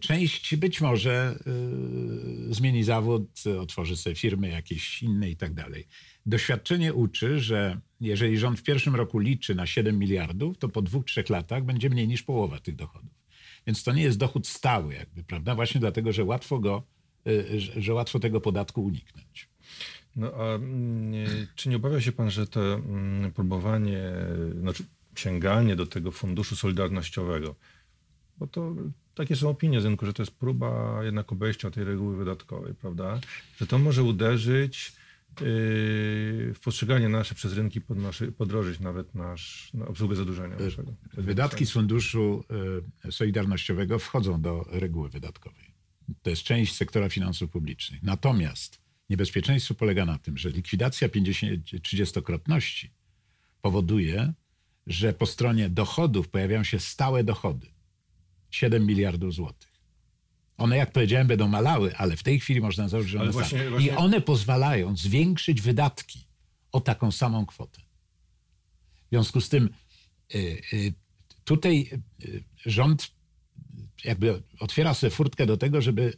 Część 0.00 0.56
być 0.56 0.80
może 0.80 1.38
zmieni 2.50 2.84
zawód, 2.84 3.44
otworzy 3.60 3.96
sobie 3.96 4.16
firmy 4.16 4.48
jakieś 4.48 5.02
inne 5.02 5.30
i 5.30 5.36
tak 5.36 5.54
dalej. 5.54 5.86
Doświadczenie 6.26 6.94
uczy, 6.94 7.40
że 7.40 7.80
jeżeli 8.00 8.38
rząd 8.38 8.60
w 8.60 8.62
pierwszym 8.62 8.96
roku 8.96 9.18
liczy 9.18 9.54
na 9.54 9.66
7 9.66 9.98
miliardów, 9.98 10.58
to 10.58 10.68
po 10.68 10.82
dwóch, 10.82 11.04
trzech 11.04 11.30
latach 11.30 11.64
będzie 11.64 11.90
mniej 11.90 12.08
niż 12.08 12.22
połowa 12.22 12.58
tych 12.58 12.76
dochodów. 12.76 13.10
Więc 13.66 13.82
to 13.82 13.92
nie 13.92 14.02
jest 14.02 14.18
dochód 14.18 14.46
stały, 14.46 14.94
jakby, 14.94 15.24
prawda? 15.24 15.54
Właśnie 15.54 15.80
dlatego, 15.80 16.12
że 16.12 16.24
łatwo 16.24 16.58
go, 16.58 16.82
że 17.76 17.94
łatwo 17.94 18.20
tego 18.20 18.40
podatku 18.40 18.84
uniknąć. 18.84 19.48
No 20.16 20.32
a 20.34 20.54
mm, 20.54 21.46
czy 21.54 21.68
nie 21.68 21.76
obawia 21.76 22.00
się 22.00 22.12
pan, 22.12 22.30
że 22.30 22.46
to 22.46 22.74
mm, 22.74 23.32
próbowanie, 23.32 24.02
znaczy 24.60 24.84
sięganie 25.16 25.76
do 25.76 25.86
tego 25.86 26.12
funduszu 26.12 26.56
solidarnościowego, 26.56 27.54
bo 28.38 28.46
to 28.46 28.74
takie 29.14 29.36
są 29.36 29.48
opinie 29.48 29.80
z 29.80 29.84
rynku, 29.84 30.06
że 30.06 30.12
to 30.12 30.22
jest 30.22 30.32
próba 30.32 31.00
jednak 31.04 31.32
obejścia 31.32 31.70
tej 31.70 31.84
reguły 31.84 32.16
wydatkowej, 32.16 32.74
prawda? 32.74 33.20
Że 33.56 33.66
to 33.66 33.78
może 33.78 34.02
uderzyć 34.02 34.92
yy, 35.40 35.44
w 36.54 36.60
postrzeganie 36.64 37.08
nasze 37.08 37.34
przez 37.34 37.52
rynki 37.52 37.80
podrożyć 38.38 38.80
nawet 38.80 39.14
nasz 39.14 39.70
na 39.74 39.86
obsługę 39.86 40.16
zadłużenia 40.16 40.56
naszego. 40.56 40.92
Wydatki 41.14 41.66
z 41.66 41.72
funduszu 41.72 42.44
yy, 43.04 43.12
solidarnościowego 43.12 43.98
wchodzą 43.98 44.40
do 44.40 44.66
reguły 44.70 45.08
wydatkowej. 45.08 45.76
To 46.22 46.30
jest 46.30 46.42
część 46.42 46.76
sektora 46.76 47.08
finansów 47.08 47.50
publicznych. 47.50 48.02
Natomiast 48.02 48.86
Niebezpieczeństwo 49.10 49.74
polega 49.74 50.04
na 50.04 50.18
tym, 50.18 50.38
że 50.38 50.50
likwidacja 50.50 51.08
30-krotności 51.08 52.88
powoduje, 53.62 54.32
że 54.86 55.12
po 55.12 55.26
stronie 55.26 55.68
dochodów 55.68 56.28
pojawiają 56.28 56.64
się 56.64 56.80
stałe 56.80 57.24
dochody 57.24 57.66
7 58.56 58.86
miliardów 58.86 59.34
złotych. 59.34 59.76
One, 60.58 60.76
jak 60.76 60.92
powiedziałem, 60.92 61.26
będą 61.26 61.48
malały, 61.48 61.96
ale 61.96 62.16
w 62.16 62.22
tej 62.22 62.40
chwili 62.40 62.60
można 62.60 62.88
założyć, 62.88 63.12
że 63.12 63.20
one 63.20 63.30
właśnie, 63.30 63.70
właśnie... 63.70 63.88
I 63.88 63.90
one 63.90 64.20
pozwalają 64.20 64.96
zwiększyć 64.96 65.60
wydatki 65.60 66.26
o 66.72 66.80
taką 66.80 67.12
samą 67.12 67.46
kwotę. 67.46 67.80
W 69.06 69.08
związku 69.10 69.40
z 69.40 69.48
tym 69.48 69.70
y, 70.34 70.38
y, 70.72 70.94
tutaj 71.44 71.90
y, 72.24 72.44
rząd 72.66 73.16
jakby 74.04 74.42
otwiera 74.60 74.94
sobie 74.94 75.10
furtkę 75.10 75.46
do 75.46 75.56
tego, 75.56 75.82
żeby 75.82 76.12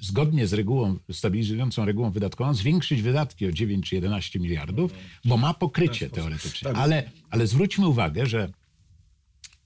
zgodnie 0.00 0.46
z 0.46 0.52
regułą, 0.52 0.98
stabilizującą 1.12 1.84
regułą 1.84 2.10
wydatkową, 2.10 2.54
zwiększyć 2.54 3.02
wydatki 3.02 3.46
o 3.46 3.52
9 3.52 3.88
czy 3.88 3.94
11 3.94 4.40
miliardów, 4.40 4.94
bo 5.24 5.36
ma 5.36 5.54
pokrycie 5.54 6.10
teoretycznie. 6.10 6.70
Tak. 6.70 6.76
Ale, 6.76 7.10
ale 7.30 7.46
zwróćmy 7.46 7.88
uwagę, 7.88 8.26
że 8.26 8.48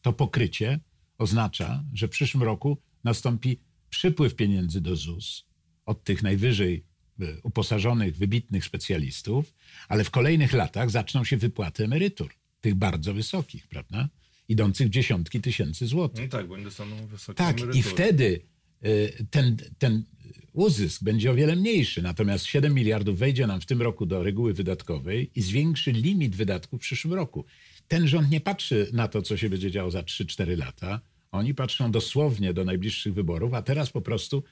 to 0.03 0.13
pokrycie 0.13 0.81
oznacza, 1.19 1.85
że 1.95 2.09
w 2.09 2.11
przyszłym 2.11 2.43
roku 2.43 2.79
nastąpi 3.05 3.61
przypływ 3.91 4.35
pieniędzy 4.35 4.81
do 4.81 4.97
ZUS 4.97 5.45
od 5.87 6.05
tych 6.05 6.23
najwyżej 6.23 6.85
e, 7.21 7.41
uposażonych, 7.43 8.17
wybitnych 8.17 8.65
specjalistów, 8.65 9.55
ale 9.89 10.05
w 10.05 10.11
kolejnych 10.11 10.53
latach 10.53 10.91
zaczną 10.91 11.25
się 11.25 11.37
wypłaty 11.37 11.85
emerytur, 11.85 12.35
tych 12.61 12.75
bardzo 12.75 13.15
wysokich, 13.15 13.69
prawda? 13.69 14.09
Idących 14.49 14.87
w 14.87 14.91
dziesiątki 14.91 15.41
tysięcy 15.41 15.87
złotych. 15.87 16.25
No 16.25 16.39
tak, 16.39 16.49
bo 16.49 16.55
oni 16.55 16.65
dostaną 16.65 17.07
wysokie 17.07 17.37
Tak, 17.37 17.57
emerytury. 17.61 17.79
i 17.79 17.83
wtedy 17.83 18.41
Y, 18.87 19.27
ten, 19.31 19.57
ten 19.79 20.05
uzysk 20.53 21.03
będzie 21.03 21.31
o 21.31 21.35
wiele 21.35 21.57
mniejszy. 21.57 22.03
Natomiast 22.03 22.45
7 22.45 22.75
miliardów 22.75 23.19
wejdzie 23.19 23.47
nam 23.47 23.61
w 23.61 23.67
tym 23.67 23.83
roku 23.83 24.07
do 24.07 24.23
reguły 24.23 24.55
wydatkowej 24.55 25.31
i 25.35 25.43
zwiększy 25.43 25.93
limit 25.93 26.37
wydatków 26.37 26.81
w 26.81 26.83
przyszłym 26.83 27.15
roku. 27.15 27.45
Ten 27.89 28.09
rząd 28.09 28.31
nie 28.31 28.41
patrzy 28.41 28.91
na 28.93 29.09
to, 29.09 29.23
co 29.23 29.37
się 29.37 29.51
będzie 29.51 29.71
działo 29.71 29.91
za 29.91 30.01
3-4 30.01 30.59
lata. 30.59 31.01
Oni 31.33 31.55
patrzą 31.55 31.91
dosłownie 31.91 32.55
do 32.55 32.65
najbliższych 32.65 33.15
wyborów, 33.15 33.55
a 33.55 33.63
teraz 33.63 33.91
po 33.91 34.01
prostu 34.01 34.43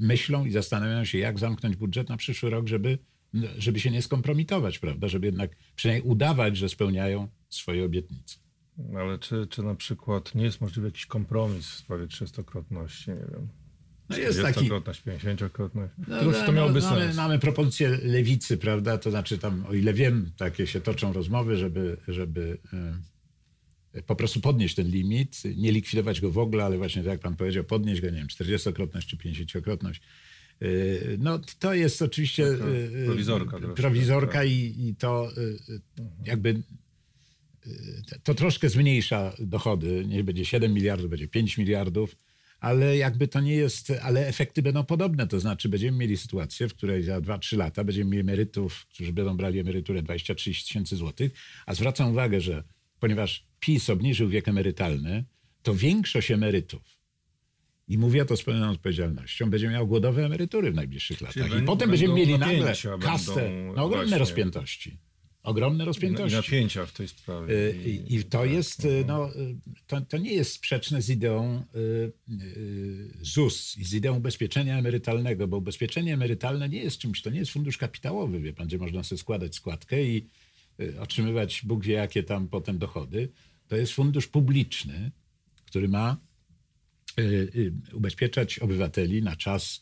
myślą 0.00 0.44
i 0.44 0.50
zastanawiają 0.50 1.04
się, 1.04 1.18
jak 1.18 1.38
zamknąć 1.38 1.76
budżet 1.76 2.08
na 2.08 2.16
przyszły 2.16 2.50
rok, 2.50 2.68
żeby, 2.68 2.98
żeby 3.58 3.80
się 3.80 3.90
nie 3.90 4.02
skompromitować, 4.02 4.78
prawda? 4.78 5.08
Żeby 5.08 5.26
jednak 5.26 5.56
przynajmniej 5.76 6.10
udawać, 6.10 6.56
że 6.56 6.68
spełniają 6.68 7.28
swoje 7.48 7.84
obietnice. 7.84 8.38
Ale 8.96 9.18
czy, 9.18 9.46
czy 9.46 9.62
na 9.62 9.74
przykład 9.74 10.34
nie 10.34 10.44
jest 10.44 10.60
możliwy 10.60 10.88
jakiś 10.88 11.06
kompromis 11.06 11.66
w 11.66 11.74
sprawie 11.74 12.06
trzystokrotności? 12.06 13.10
Nie 13.10 13.16
wiem. 13.16 13.61
No 14.08 14.18
jest 14.18 14.42
taki... 14.42 14.70
50-krotność. 14.70 15.88
No, 16.08 16.32
to, 16.32 16.46
to 16.46 16.52
miałoby 16.52 16.80
no, 16.80 16.90
mamy, 16.90 17.14
mamy 17.14 17.38
propozycję 17.38 17.98
lewicy, 18.02 18.58
prawda? 18.58 18.98
To 18.98 19.10
znaczy 19.10 19.38
tam, 19.38 19.66
o 19.66 19.74
ile 19.74 19.94
wiem, 19.94 20.30
takie 20.36 20.66
się 20.66 20.80
toczą 20.80 21.12
rozmowy, 21.12 21.56
żeby, 21.56 21.96
żeby 22.08 22.58
e, 23.94 24.02
po 24.02 24.16
prostu 24.16 24.40
podnieść 24.40 24.74
ten 24.74 24.88
limit, 24.88 25.42
nie 25.56 25.72
likwidować 25.72 26.20
go 26.20 26.30
w 26.30 26.38
ogóle, 26.38 26.64
ale 26.64 26.78
właśnie 26.78 27.02
tak 27.02 27.10
jak 27.10 27.20
pan 27.20 27.36
powiedział, 27.36 27.64
podnieść 27.64 28.00
go, 28.00 28.10
nie 28.10 28.18
wiem, 28.18 28.26
40-krotność 28.26 29.06
czy 29.06 29.16
50-krotność. 29.16 30.00
E, 30.60 30.66
no 31.18 31.40
to 31.58 31.74
jest 31.74 32.02
oczywiście 32.02 32.46
e, 32.46 33.04
prowizorka, 33.06 33.58
prowizorka 33.76 34.32
tak. 34.32 34.48
i, 34.48 34.88
i 34.88 34.94
to 34.94 35.28
jakby 36.24 36.62
to 38.22 38.34
troszkę 38.34 38.68
zmniejsza 38.68 39.32
dochody. 39.38 40.04
Nie 40.08 40.24
będzie 40.24 40.44
7 40.44 40.74
miliardów, 40.74 41.10
będzie 41.10 41.28
5 41.28 41.58
miliardów 41.58 42.16
ale 42.62 42.96
jakby 42.96 43.28
to 43.28 43.40
nie 43.40 43.54
jest, 43.54 43.92
ale 44.02 44.26
efekty 44.26 44.62
będą 44.62 44.84
podobne. 44.84 45.26
To 45.26 45.40
znaczy 45.40 45.68
będziemy 45.68 45.98
mieli 45.98 46.16
sytuację, 46.16 46.68
w 46.68 46.74
której 46.74 47.02
za 47.02 47.20
2-3 47.20 47.56
lata 47.56 47.84
będziemy 47.84 48.10
mieli 48.10 48.20
emerytów, 48.20 48.86
którzy 48.86 49.12
będą 49.12 49.36
brali 49.36 49.58
emeryturę 49.58 50.02
20-30 50.02 50.66
tysięcy 50.66 50.96
złotych, 50.96 51.32
a 51.66 51.74
zwracam 51.74 52.10
uwagę, 52.10 52.40
że 52.40 52.64
ponieważ 53.00 53.46
PiS 53.60 53.90
obniżył 53.90 54.28
wiek 54.28 54.48
emerytalny, 54.48 55.24
to 55.62 55.74
większość 55.74 56.30
emerytów, 56.30 56.82
i 57.88 57.98
mówię 57.98 58.24
to 58.24 58.36
z 58.36 58.42
pełną 58.42 58.70
odpowiedzialnością, 58.70 59.50
będzie 59.50 59.68
miał 59.68 59.86
głodowe 59.86 60.26
emerytury 60.26 60.72
w 60.72 60.74
najbliższych 60.74 61.20
latach. 61.20 61.60
I 61.62 61.62
potem 61.62 61.90
będziemy 61.90 62.14
mieli 62.14 62.38
nagle 62.38 62.72
kastę 63.00 63.50
na 63.50 63.82
ogromne 63.82 63.92
właśnie... 63.92 64.18
rozpiętości 64.18 64.98
ogromne 65.42 65.84
rozpiętości. 65.84 66.32
I 66.32 66.36
napięcia 66.36 66.86
w 66.86 66.92
tej 66.92 67.08
sprawie. 67.08 67.54
Y, 67.54 67.76
I, 67.86 68.14
i 68.14 68.24
to 68.24 68.44
jest, 68.44 68.84
y, 68.84 69.04
no, 69.06 69.36
y, 69.36 69.56
to, 69.86 70.00
to 70.00 70.18
nie 70.18 70.32
jest 70.32 70.52
sprzeczne 70.52 71.02
z 71.02 71.10
ideą 71.10 71.64
ZUS 73.22 73.78
i 73.78 73.84
z 73.84 73.94
ideą 73.94 74.16
ubezpieczenia 74.16 74.78
emerytalnego, 74.78 75.48
bo 75.48 75.56
ubezpieczenie 75.56 76.14
emerytalne 76.14 76.68
nie 76.68 76.82
jest 76.82 76.98
czymś, 76.98 77.22
to 77.22 77.30
nie 77.30 77.38
jest 77.38 77.52
fundusz 77.52 77.78
kapitałowy, 77.78 78.40
wie 78.40 78.52
pan, 78.52 78.66
gdzie 78.66 78.78
można 78.78 79.04
sobie 79.04 79.18
składać 79.18 79.54
składkę 79.54 80.04
i 80.04 80.26
otrzymywać 81.00 81.62
Bóg 81.64 81.84
wie 81.84 81.94
jakie 81.94 82.22
tam 82.22 82.48
potem 82.48 82.78
dochody. 82.78 83.28
To 83.68 83.76
jest 83.76 83.92
fundusz 83.92 84.26
publiczny, 84.26 85.10
który 85.66 85.88
ma 85.88 86.16
ubezpieczać 87.92 88.58
obywateli 88.58 89.22
na 89.22 89.36
czas 89.36 89.81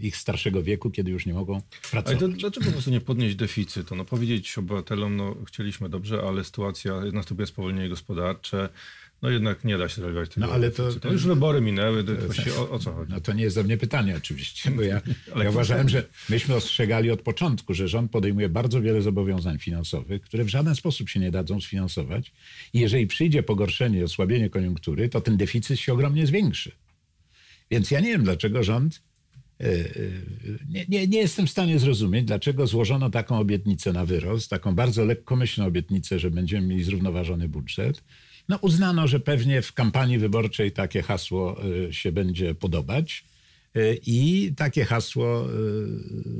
ich 0.00 0.16
starszego 0.16 0.62
wieku, 0.62 0.90
kiedy 0.90 1.10
już 1.10 1.26
nie 1.26 1.34
mogą 1.34 1.62
pracować. 1.90 2.22
Ale 2.22 2.32
to, 2.32 2.38
dlaczego 2.38 2.66
po 2.66 2.72
prostu 2.72 2.90
nie 2.90 3.00
podnieść 3.00 3.36
deficytu? 3.36 3.96
No 3.96 4.04
powiedzieć 4.04 4.58
obywatelom, 4.58 5.16
no 5.16 5.36
chcieliśmy 5.46 5.88
dobrze, 5.88 6.22
ale 6.28 6.44
sytuacja, 6.44 7.00
następuje 7.12 7.46
spowolnienie 7.46 7.88
gospodarcze, 7.88 8.68
no 9.22 9.30
jednak 9.30 9.64
nie 9.64 9.78
da 9.78 9.88
się 9.88 9.94
zrealizować 9.94 10.28
tego. 10.28 10.46
No, 10.46 10.52
ale 10.52 10.70
to, 10.70 10.92
to, 10.92 11.12
już 11.12 11.26
wybory 11.26 11.60
minęły, 11.60 12.04
to 12.04 12.14
właściwie 12.14 12.54
o, 12.54 12.70
o, 12.70 12.78
co 12.78 12.92
chodzi? 12.92 13.12
No 13.12 13.20
to 13.20 13.32
nie 13.32 13.42
jest 13.42 13.56
do 13.56 13.64
mnie 13.64 13.76
pytanie 13.76 14.16
oczywiście, 14.16 14.70
bo 14.70 14.82
ja, 14.82 15.00
ja 15.44 15.50
uważałem, 15.50 15.88
że 15.88 16.04
myśmy 16.28 16.54
ostrzegali 16.54 17.10
od 17.10 17.22
początku, 17.22 17.74
że 17.74 17.88
rząd 17.88 18.10
podejmuje 18.10 18.48
bardzo 18.48 18.82
wiele 18.82 19.02
zobowiązań 19.02 19.58
finansowych, 19.58 20.22
które 20.22 20.44
w 20.44 20.48
żaden 20.48 20.74
sposób 20.74 21.08
się 21.08 21.20
nie 21.20 21.30
dadzą 21.30 21.60
sfinansować 21.60 22.32
i 22.72 22.80
jeżeli 22.80 23.06
przyjdzie 23.06 23.42
pogorszenie, 23.42 24.04
osłabienie 24.04 24.50
koniunktury, 24.50 25.08
to 25.08 25.20
ten 25.20 25.36
deficyt 25.36 25.80
się 25.80 25.92
ogromnie 25.92 26.26
zwiększy. 26.26 26.72
Więc 27.70 27.90
ja 27.90 28.00
nie 28.00 28.08
wiem, 28.08 28.24
dlaczego 28.24 28.62
rząd 28.62 29.02
nie, 30.68 30.84
nie, 30.88 31.06
nie, 31.06 31.18
jestem 31.18 31.46
w 31.46 31.50
stanie 31.50 31.78
zrozumieć, 31.78 32.24
dlaczego 32.24 32.66
złożono 32.66 33.10
taką 33.10 33.38
obietnicę 33.38 33.92
na 33.92 34.06
wyrost, 34.06 34.50
taką 34.50 34.74
bardzo 34.74 35.04
lekkomyślną 35.04 35.66
obietnicę, 35.66 36.18
że 36.18 36.30
będziemy 36.30 36.66
mieli 36.66 36.84
zrównoważony 36.84 37.48
budżet. 37.48 38.04
No 38.48 38.58
uznano, 38.60 39.08
że 39.08 39.20
pewnie 39.20 39.62
w 39.62 39.72
kampanii 39.72 40.18
wyborczej 40.18 40.72
takie 40.72 41.02
hasło 41.02 41.56
e, 41.88 41.92
się 41.92 42.12
będzie 42.12 42.54
podobać. 42.54 43.24
I 44.06 44.52
takie 44.56 44.84
hasło 44.84 45.46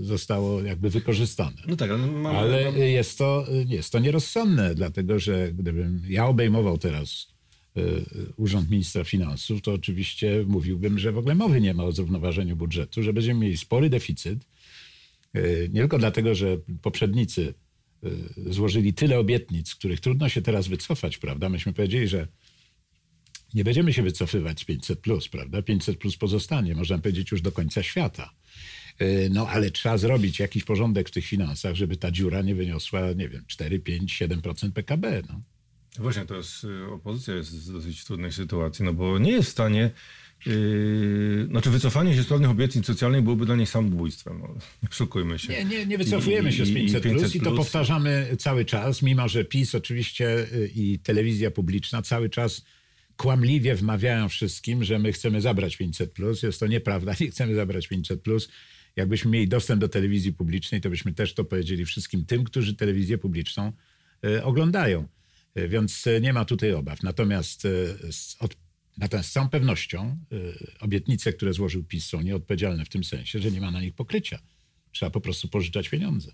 zostało 0.00 0.62
jakby 0.62 0.90
wykorzystane. 0.90 1.56
No 1.68 1.76
tak, 1.76 1.90
ale, 1.90 2.06
mamy, 2.06 2.38
ale 2.38 2.72
jest, 2.78 3.18
to, 3.18 3.46
jest 3.66 3.92
to 3.92 3.98
nierozsądne, 3.98 4.74
dlatego 4.74 5.18
że 5.18 5.52
gdybym 5.52 6.02
ja 6.08 6.26
obejmował 6.26 6.78
teraz 6.78 7.26
E, 7.28 7.39
Urząd 8.36 8.70
Ministra 8.70 9.04
Finansów, 9.04 9.62
to 9.62 9.72
oczywiście 9.72 10.44
mówiłbym, 10.46 10.98
że 10.98 11.12
w 11.12 11.18
ogóle 11.18 11.34
mowy 11.34 11.60
nie 11.60 11.74
ma 11.74 11.84
o 11.84 11.92
zrównoważeniu 11.92 12.56
budżetu, 12.56 13.02
że 13.02 13.12
będziemy 13.12 13.40
mieli 13.40 13.56
spory 13.56 13.90
deficyt. 13.90 14.38
E, 15.34 15.68
nie 15.68 15.80
tylko 15.80 15.98
dlatego, 15.98 16.34
że 16.34 16.56
poprzednicy 16.82 17.54
złożyli 18.46 18.94
tyle 18.94 19.18
obietnic, 19.18 19.74
których 19.74 20.00
trudno 20.00 20.28
się 20.28 20.42
teraz 20.42 20.68
wycofać, 20.68 21.18
prawda? 21.18 21.48
Myśmy 21.48 21.72
powiedzieli, 21.72 22.08
że 22.08 22.28
nie 23.54 23.64
będziemy 23.64 23.92
się 23.92 24.02
wycofywać 24.02 24.60
z 24.60 24.64
500, 24.64 25.00
plus, 25.00 25.28
prawda? 25.28 25.62
500 25.62 25.98
plus 25.98 26.16
pozostanie, 26.16 26.74
można 26.74 26.98
powiedzieć, 26.98 27.30
już 27.30 27.42
do 27.42 27.52
końca 27.52 27.82
świata. 27.82 28.34
No 29.30 29.48
ale 29.48 29.70
trzeba 29.70 29.98
zrobić 29.98 30.38
jakiś 30.38 30.64
porządek 30.64 31.08
w 31.08 31.12
tych 31.12 31.26
finansach, 31.26 31.74
żeby 31.74 31.96
ta 31.96 32.10
dziura 32.10 32.42
nie 32.42 32.54
wyniosła, 32.54 33.12
nie 33.12 33.28
wiem, 33.28 33.44
4, 33.46 33.78
5, 33.78 34.22
7% 34.22 34.72
PKB. 34.72 35.22
No. 35.28 35.40
Właśnie, 35.99 36.26
to 36.26 36.37
jest, 36.37 36.64
y, 36.64 36.92
opozycja 36.92 37.35
jest 37.35 37.70
w 37.70 37.73
dosyć 37.73 38.04
trudnej 38.04 38.32
sytuacji, 38.32 38.85
no 38.85 38.92
bo 38.92 39.18
nie 39.18 39.32
jest 39.32 39.49
w 39.49 39.52
stanie 39.52 39.90
Yy, 40.47 41.47
znaczy 41.50 41.70
wycofanie 41.70 42.14
się 42.14 42.23
z 42.23 42.26
pewnych 42.26 42.50
obietnic 42.50 42.87
socjalnych 42.87 43.23
byłoby 43.23 43.47
dla 43.47 43.56
niej 43.56 43.66
samobójstwem. 43.66 44.40
No, 44.40 44.49
nie 44.82 44.88
szukujmy 44.90 45.38
się. 45.38 45.52
Nie, 45.52 45.64
nie, 45.64 45.87
nie 45.87 45.99
wycofujemy 45.99 46.49
I, 46.49 46.52
się 46.52 46.66
z 46.66 46.75
500, 46.75 47.04
i, 47.04 47.09
500 47.09 47.20
plus, 47.20 47.35
i 47.35 47.40
to 47.40 47.52
powtarzamy 47.52 48.37
cały 48.38 48.64
czas, 48.64 49.02
mimo 49.02 49.28
że 49.28 49.44
PiS 49.44 49.75
oczywiście 49.75 50.47
y, 50.52 50.70
i 50.75 50.99
telewizja 50.99 51.50
publiczna 51.50 52.02
cały 52.02 52.30
czas 52.30 52.64
kłamliwie 53.16 53.75
wmawiają 53.75 54.28
wszystkim, 54.28 54.85
że 54.85 54.99
my 54.99 55.12
chcemy 55.12 55.40
zabrać 55.40 55.76
500 55.76 56.12
plus. 56.12 56.42
Jest 56.42 56.61
to 56.61 56.66
nieprawda, 56.66 57.14
nie 57.20 57.30
chcemy 57.30 57.54
zabrać 57.54 57.88
500 57.88 58.23
plus. 58.23 58.49
Jakbyśmy 58.97 59.30
mieli 59.30 59.49
dostęp 59.49 59.80
do 59.80 59.88
telewizji 59.88 60.32
publicznej, 60.32 60.80
to 60.80 60.90
byśmy 60.90 61.12
też 61.12 61.35
to 61.35 61.44
powiedzieli 61.44 61.85
wszystkim 61.85 62.25
tym, 62.25 62.44
którzy 62.44 62.76
telewizję 62.76 63.18
publiczną 63.18 63.73
y, 64.25 64.44
oglądają. 64.44 65.09
Y, 65.59 65.69
więc 65.69 66.04
nie 66.21 66.33
ma 66.33 66.45
tutaj 66.45 66.73
obaw. 66.73 67.02
Natomiast 67.02 67.66
od 68.38 68.57
Natomiast 68.99 69.28
z 69.28 69.33
całą 69.33 69.49
pewnością 69.49 70.19
obietnice, 70.80 71.33
które 71.33 71.52
złożył 71.52 71.85
PiS 71.85 72.07
są 72.07 72.21
nieodpowiedzialne 72.21 72.85
w 72.85 72.88
tym 72.88 73.04
sensie, 73.04 73.38
że 73.38 73.50
nie 73.50 73.61
ma 73.61 73.71
na 73.71 73.80
nich 73.80 73.95
pokrycia. 73.95 74.38
Trzeba 74.92 75.11
po 75.11 75.21
prostu 75.21 75.49
pożyczać 75.49 75.88
pieniądze. 75.88 76.33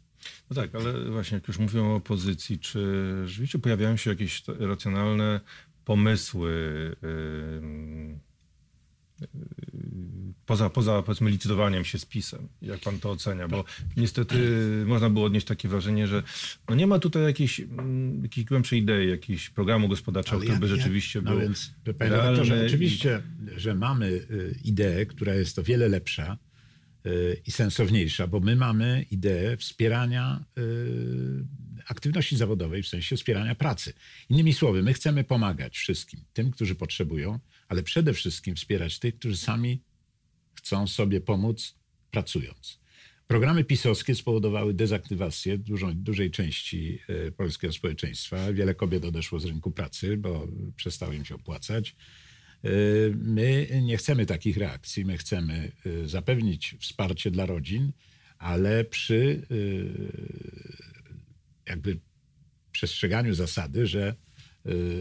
No 0.50 0.56
tak, 0.56 0.74
ale 0.74 1.10
właśnie 1.10 1.34
jak 1.34 1.48
już 1.48 1.58
mówią 1.58 1.92
o 1.92 1.94
opozycji, 1.94 2.58
czy 2.58 2.80
rzeczywiście 3.24 3.58
pojawiają 3.58 3.96
się 3.96 4.10
jakieś 4.10 4.42
racjonalne 4.46 5.40
pomysły, 5.84 6.52
yy, 7.02 8.18
poza, 10.46 10.70
poza 10.70 11.02
powiedzmy 11.02 11.30
licytowaniem 11.30 11.84
się 11.84 11.98
z 11.98 12.04
PiSem, 12.04 12.48
jak 12.62 12.80
pan 12.80 13.00
to 13.00 13.10
ocenia, 13.10 13.48
bo 13.48 13.64
niestety 13.96 14.36
można 14.86 15.10
było 15.10 15.24
odnieść 15.24 15.46
takie 15.46 15.68
wrażenie, 15.68 16.06
że 16.06 16.22
no 16.68 16.74
nie 16.74 16.86
ma 16.86 16.98
tutaj 16.98 17.22
jakiejś, 17.22 17.60
mm, 17.60 18.22
jakiejś 18.22 18.46
głębszej 18.46 18.78
idei, 18.78 19.10
jakiegoś 19.10 19.50
programu 19.50 19.88
gospodarczego, 19.88 20.38
który 20.42 20.58
by 20.58 20.68
rzeczywiście 20.68 21.22
no 21.22 21.30
był 21.30 21.40
więc, 21.40 21.72
panie 21.98 22.10
redaktorze, 22.10 22.66
oczywiście, 22.66 23.22
że 23.56 23.74
mamy 23.74 24.06
y, 24.06 24.58
ideę, 24.64 25.06
która 25.06 25.34
jest 25.34 25.58
o 25.58 25.62
wiele 25.62 25.88
lepsza 25.88 26.38
y, 27.06 27.40
i 27.46 27.50
sensowniejsza, 27.50 28.26
bo 28.26 28.40
my 28.40 28.56
mamy 28.56 29.04
ideę 29.10 29.56
wspierania 29.56 30.44
y, 30.58 31.44
aktywności 31.86 32.36
zawodowej, 32.36 32.82
w 32.82 32.88
sensie 32.88 33.16
wspierania 33.16 33.54
pracy. 33.54 33.92
Innymi 34.28 34.52
słowy, 34.52 34.82
my 34.82 34.92
chcemy 34.92 35.24
pomagać 35.24 35.76
wszystkim, 35.76 36.20
tym, 36.32 36.50
którzy 36.50 36.74
potrzebują, 36.74 37.38
ale 37.68 37.82
przede 37.82 38.12
wszystkim 38.12 38.56
wspierać 38.56 38.98
tych, 38.98 39.18
którzy 39.18 39.36
sami 39.36 39.82
chcą 40.54 40.86
sobie 40.86 41.20
pomóc 41.20 41.74
pracując. 42.10 42.80
Programy 43.26 43.64
pisowskie 43.64 44.14
spowodowały 44.14 44.74
dezaktywację 44.74 45.58
dużą, 45.58 45.94
dużej 45.94 46.30
części 46.30 46.98
e, 47.08 47.32
polskiego 47.32 47.72
społeczeństwa. 47.72 48.52
Wiele 48.52 48.74
kobiet 48.74 49.04
odeszło 49.04 49.40
z 49.40 49.44
rynku 49.44 49.70
pracy, 49.70 50.16
bo 50.16 50.48
przestało 50.76 51.12
im 51.12 51.24
się 51.24 51.34
opłacać. 51.34 51.96
E, 52.64 52.68
my 53.14 53.68
nie 53.82 53.96
chcemy 53.96 54.26
takich 54.26 54.56
reakcji. 54.56 55.04
My 55.04 55.18
chcemy 55.18 55.72
e, 55.86 56.08
zapewnić 56.08 56.76
wsparcie 56.80 57.30
dla 57.30 57.46
rodzin, 57.46 57.92
ale 58.38 58.84
przy 58.84 59.46
jakby 61.66 61.98
przestrzeganiu 62.72 63.34
zasady, 63.34 63.86
że 63.86 64.14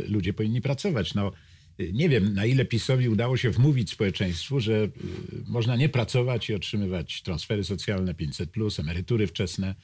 ludzie 0.07 0.33
powinni 0.33 0.61
pracować. 0.61 1.13
No, 1.13 1.31
nie 1.93 2.09
wiem, 2.09 2.33
na 2.33 2.45
ile 2.45 2.65
PiSowi 2.65 3.09
udało 3.09 3.37
się 3.37 3.49
wmówić 3.49 3.91
społeczeństwu, 3.91 4.59
że 4.59 4.73
y, 4.73 4.89
można 5.47 5.75
nie 5.75 5.89
pracować 5.89 6.49
i 6.49 6.53
otrzymywać 6.53 7.21
transfery 7.21 7.63
socjalne 7.63 8.13
500, 8.13 8.49
emerytury 8.79 9.27
wczesne, 9.27 9.75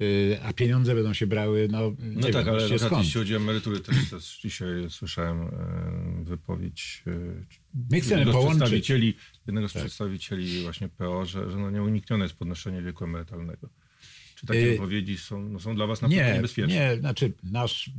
y, 0.00 0.38
a 0.42 0.52
pieniądze 0.52 0.94
będą 0.94 1.14
się 1.14 1.26
brały. 1.26 1.68
No, 1.70 1.92
no 1.98 2.22
tak, 2.22 2.46
wiem, 2.46 2.54
ale 2.54 2.68
jeśli 2.68 3.18
chodzi 3.18 3.34
o 3.34 3.36
emerytury, 3.36 3.80
też, 3.80 4.10
też 4.10 4.38
dzisiaj 4.42 4.68
słyszałem 4.88 5.40
e, 5.42 6.24
wypowiedź 6.24 7.02
e, 7.06 7.10
My 7.90 8.00
chcemy 8.00 8.20
jednego 8.20 8.32
połączyć. 8.32 8.58
przedstawicieli, 8.58 9.14
jednego 9.46 9.68
z 9.68 9.72
tak. 9.72 9.82
przedstawicieli 9.82 10.62
właśnie 10.62 10.88
PO, 10.88 11.26
że, 11.26 11.50
że 11.50 11.56
no 11.58 11.70
nieuniknione 11.70 12.24
jest 12.24 12.34
podnoszenie 12.34 12.82
wieku 12.82 13.04
emerytalnego. 13.04 13.68
Czy 14.40 14.46
takie 14.46 14.66
y, 14.66 14.70
wypowiedzi 14.70 15.18
są, 15.18 15.42
no 15.42 15.60
są 15.60 15.74
dla 15.74 15.86
was 15.86 16.02
na 16.02 16.08
pewno 16.08 16.24
nie, 16.24 16.34
niebezpieczne? 16.34 16.74
Nie, 16.74 16.96
znaczy 16.96 17.32
nasz 17.42 17.88
y, 17.88 17.92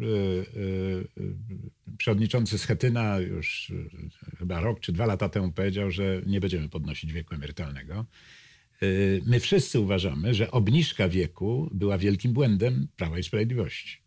y, 1.18 1.96
przewodniczący 1.98 2.58
Schetyna 2.58 3.20
już 3.20 3.70
y, 3.70 3.90
chyba 4.38 4.60
rok 4.60 4.80
czy 4.80 4.92
dwa 4.92 5.06
lata 5.06 5.30
temu 5.30 5.52
powiedział, 5.52 5.92
że 5.92 6.22
nie 6.26 6.40
będziemy 6.40 6.70
podnosić 6.70 7.14
wieku 7.14 7.36
emerytalnego. 7.36 8.06
Y, 8.84 9.22
my 9.26 9.40
wszyscy 9.40 9.80
uważamy, 9.80 10.34
że 10.34 10.52
obniżka 10.52 11.10
wieku 11.10 11.70
była 11.74 11.98
wielkim 11.98 12.34
błędem 12.34 12.88
Prawa 12.96 13.20
i 13.20 13.24
Sprawiedliwości. 13.24 14.02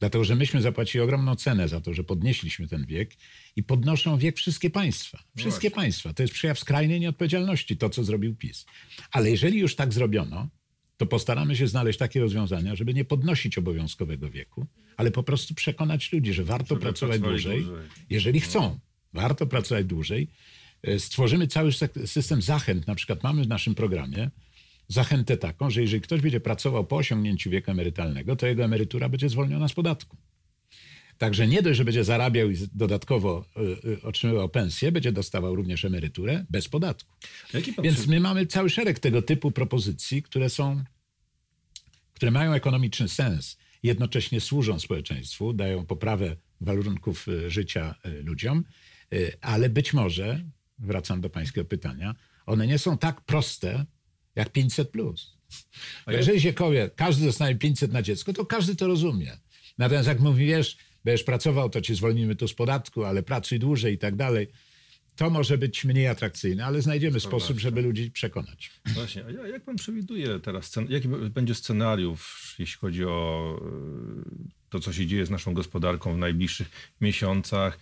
Dlatego, 0.00 0.24
że 0.24 0.34
myśmy 0.34 0.62
zapłacili 0.62 1.02
ogromną 1.04 1.36
cenę 1.36 1.68
za 1.68 1.80
to, 1.80 1.94
że 1.94 2.04
podnieśliśmy 2.04 2.68
ten 2.68 2.86
wiek 2.86 3.10
i 3.56 3.62
podnoszą 3.62 4.18
wiek 4.18 4.36
wszystkie 4.36 4.70
państwa. 4.70 5.24
Wszystkie 5.36 5.70
no 5.70 5.76
państwa. 5.76 6.12
To 6.12 6.22
jest 6.22 6.34
przejaw 6.34 6.58
skrajnej 6.58 7.00
nieodpowiedzialności, 7.00 7.76
to 7.76 7.90
co 7.90 8.04
zrobił 8.04 8.36
PiS. 8.36 8.66
Ale 9.12 9.30
jeżeli 9.30 9.58
już 9.58 9.76
tak 9.76 9.92
zrobiono, 9.92 10.48
to 10.96 11.06
postaramy 11.06 11.56
się 11.56 11.66
znaleźć 11.66 11.98
takie 11.98 12.20
rozwiązania, 12.20 12.76
żeby 12.76 12.94
nie 12.94 13.04
podnosić 13.04 13.58
obowiązkowego 13.58 14.30
wieku, 14.30 14.66
ale 14.96 15.10
po 15.10 15.22
prostu 15.22 15.54
przekonać 15.54 16.12
ludzi, 16.12 16.32
że 16.32 16.44
warto 16.44 16.76
pracować 16.76 17.20
dłużej, 17.20 17.64
dłużej, 17.64 17.86
jeżeli 18.10 18.40
no. 18.40 18.46
chcą. 18.46 18.78
Warto 19.12 19.46
pracować 19.46 19.86
dłużej. 19.86 20.28
E, 20.82 20.98
stworzymy 20.98 21.46
cały 21.46 21.72
system 22.06 22.42
zachęt. 22.42 22.86
Na 22.86 22.94
przykład 22.94 23.22
mamy 23.22 23.44
w 23.44 23.48
naszym 23.48 23.74
programie 23.74 24.30
zachętę 24.88 25.36
taką, 25.36 25.70
że 25.70 25.80
jeżeli 25.80 26.00
ktoś 26.00 26.20
będzie 26.20 26.40
pracował 26.40 26.86
po 26.86 26.96
osiągnięciu 26.96 27.50
wieku 27.50 27.70
emerytalnego, 27.70 28.36
to 28.36 28.46
jego 28.46 28.64
emerytura 28.64 29.08
będzie 29.08 29.28
zwolniona 29.28 29.68
z 29.68 29.72
podatku. 29.72 30.16
Także 31.22 31.48
nie 31.48 31.62
dość, 31.62 31.76
że 31.76 31.84
będzie 31.84 32.04
zarabiał 32.04 32.50
i 32.50 32.56
dodatkowo 32.74 33.44
y, 33.84 33.88
y, 33.88 34.02
otrzymywał 34.02 34.48
pensję, 34.48 34.92
będzie 34.92 35.12
dostawał 35.12 35.54
również 35.54 35.84
emeryturę 35.84 36.46
bez 36.50 36.68
podatku. 36.68 37.12
Więc 37.82 38.06
my 38.06 38.20
mamy 38.20 38.46
cały 38.46 38.70
szereg 38.70 38.98
tego 38.98 39.22
typu 39.22 39.50
propozycji, 39.50 40.22
które 40.22 40.50
są, 40.50 40.84
które 42.14 42.30
mają 42.30 42.52
ekonomiczny 42.52 43.08
sens, 43.08 43.58
jednocześnie 43.82 44.40
służą 44.40 44.78
społeczeństwu, 44.78 45.52
dają 45.52 45.86
poprawę 45.86 46.36
warunków 46.60 47.28
y, 47.28 47.50
życia 47.50 47.94
ludziom, 48.04 48.64
ale 49.40 49.68
być 49.68 49.92
może, 49.92 50.44
wracam 50.78 51.20
do 51.20 51.30
pańskiego 51.30 51.64
pytania, 51.64 52.14
one 52.46 52.66
nie 52.66 52.78
są 52.78 52.98
tak 52.98 53.20
proste 53.20 53.86
jak 54.34 54.52
500 54.52 54.90
plus. 54.90 55.38
Jeżeli 56.06 56.40
się 56.40 56.52
powie, 56.52 56.90
każdy 56.96 57.26
dostanie 57.26 57.54
500 57.56 57.92
na 57.92 58.02
dziecko, 58.02 58.32
to 58.32 58.46
każdy 58.46 58.76
to 58.76 58.86
rozumie. 58.86 59.36
Natomiast 59.78 60.08
jak 60.08 60.20
mówi, 60.20 60.46
wiesz, 60.46 60.76
będziesz 61.04 61.24
pracował, 61.24 61.70
to 61.70 61.80
ci 61.80 61.94
zwolnimy 61.94 62.36
tu 62.36 62.48
z 62.48 62.54
podatku, 62.54 63.04
ale 63.04 63.22
pracuj 63.22 63.58
dłużej 63.58 63.94
i 63.94 63.98
tak 63.98 64.16
dalej. 64.16 64.48
To 65.16 65.30
może 65.30 65.58
być 65.58 65.84
mniej 65.84 66.08
atrakcyjne, 66.08 66.64
ale 66.64 66.82
znajdziemy 66.82 67.20
sposób, 67.20 67.58
żeby 67.58 67.82
ludzi 67.82 68.10
przekonać. 68.10 68.70
Właśnie, 68.94 69.24
a 69.44 69.48
jak 69.48 69.64
pan 69.64 69.76
przewiduje 69.76 70.40
teraz, 70.40 70.74
jaki 70.88 71.08
będzie 71.08 71.54
scenariusz, 71.54 72.56
jeśli 72.58 72.78
chodzi 72.78 73.04
o 73.04 73.60
e, 73.60 74.70
to, 74.70 74.80
co 74.80 74.92
się 74.92 75.06
dzieje 75.06 75.26
z 75.26 75.30
naszą 75.30 75.54
gospodarką 75.54 76.14
w 76.14 76.18
najbliższych 76.18 76.70
miesiącach, 77.00 77.78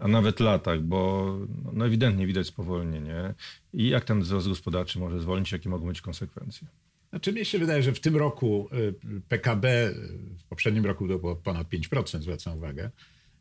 a 0.00 0.08
nawet 0.08 0.40
latach, 0.40 0.82
bo 0.82 1.38
no 1.72 1.86
ewidentnie 1.86 2.26
widać 2.26 2.46
spowolnienie. 2.46 3.34
I 3.72 3.88
jak 3.88 4.04
ten 4.04 4.20
wzrost 4.20 4.48
gospodarczy 4.48 4.98
może 4.98 5.20
zwolnić, 5.20 5.52
jakie 5.52 5.68
mogą 5.68 5.86
być 5.86 6.00
konsekwencje? 6.00 6.68
Znaczy 7.14 7.32
mnie 7.32 7.44
się 7.44 7.58
wydaje, 7.58 7.82
że 7.82 7.92
w 7.92 8.00
tym 8.00 8.16
roku 8.16 8.68
y, 8.72 9.20
PKB, 9.28 9.88
y, 9.88 9.94
w 10.38 10.44
poprzednim 10.44 10.86
roku 10.86 11.08
to 11.08 11.18
było 11.18 11.36
ponad 11.36 11.68
5%, 11.68 12.22
zwracam 12.22 12.56
uwagę. 12.56 12.90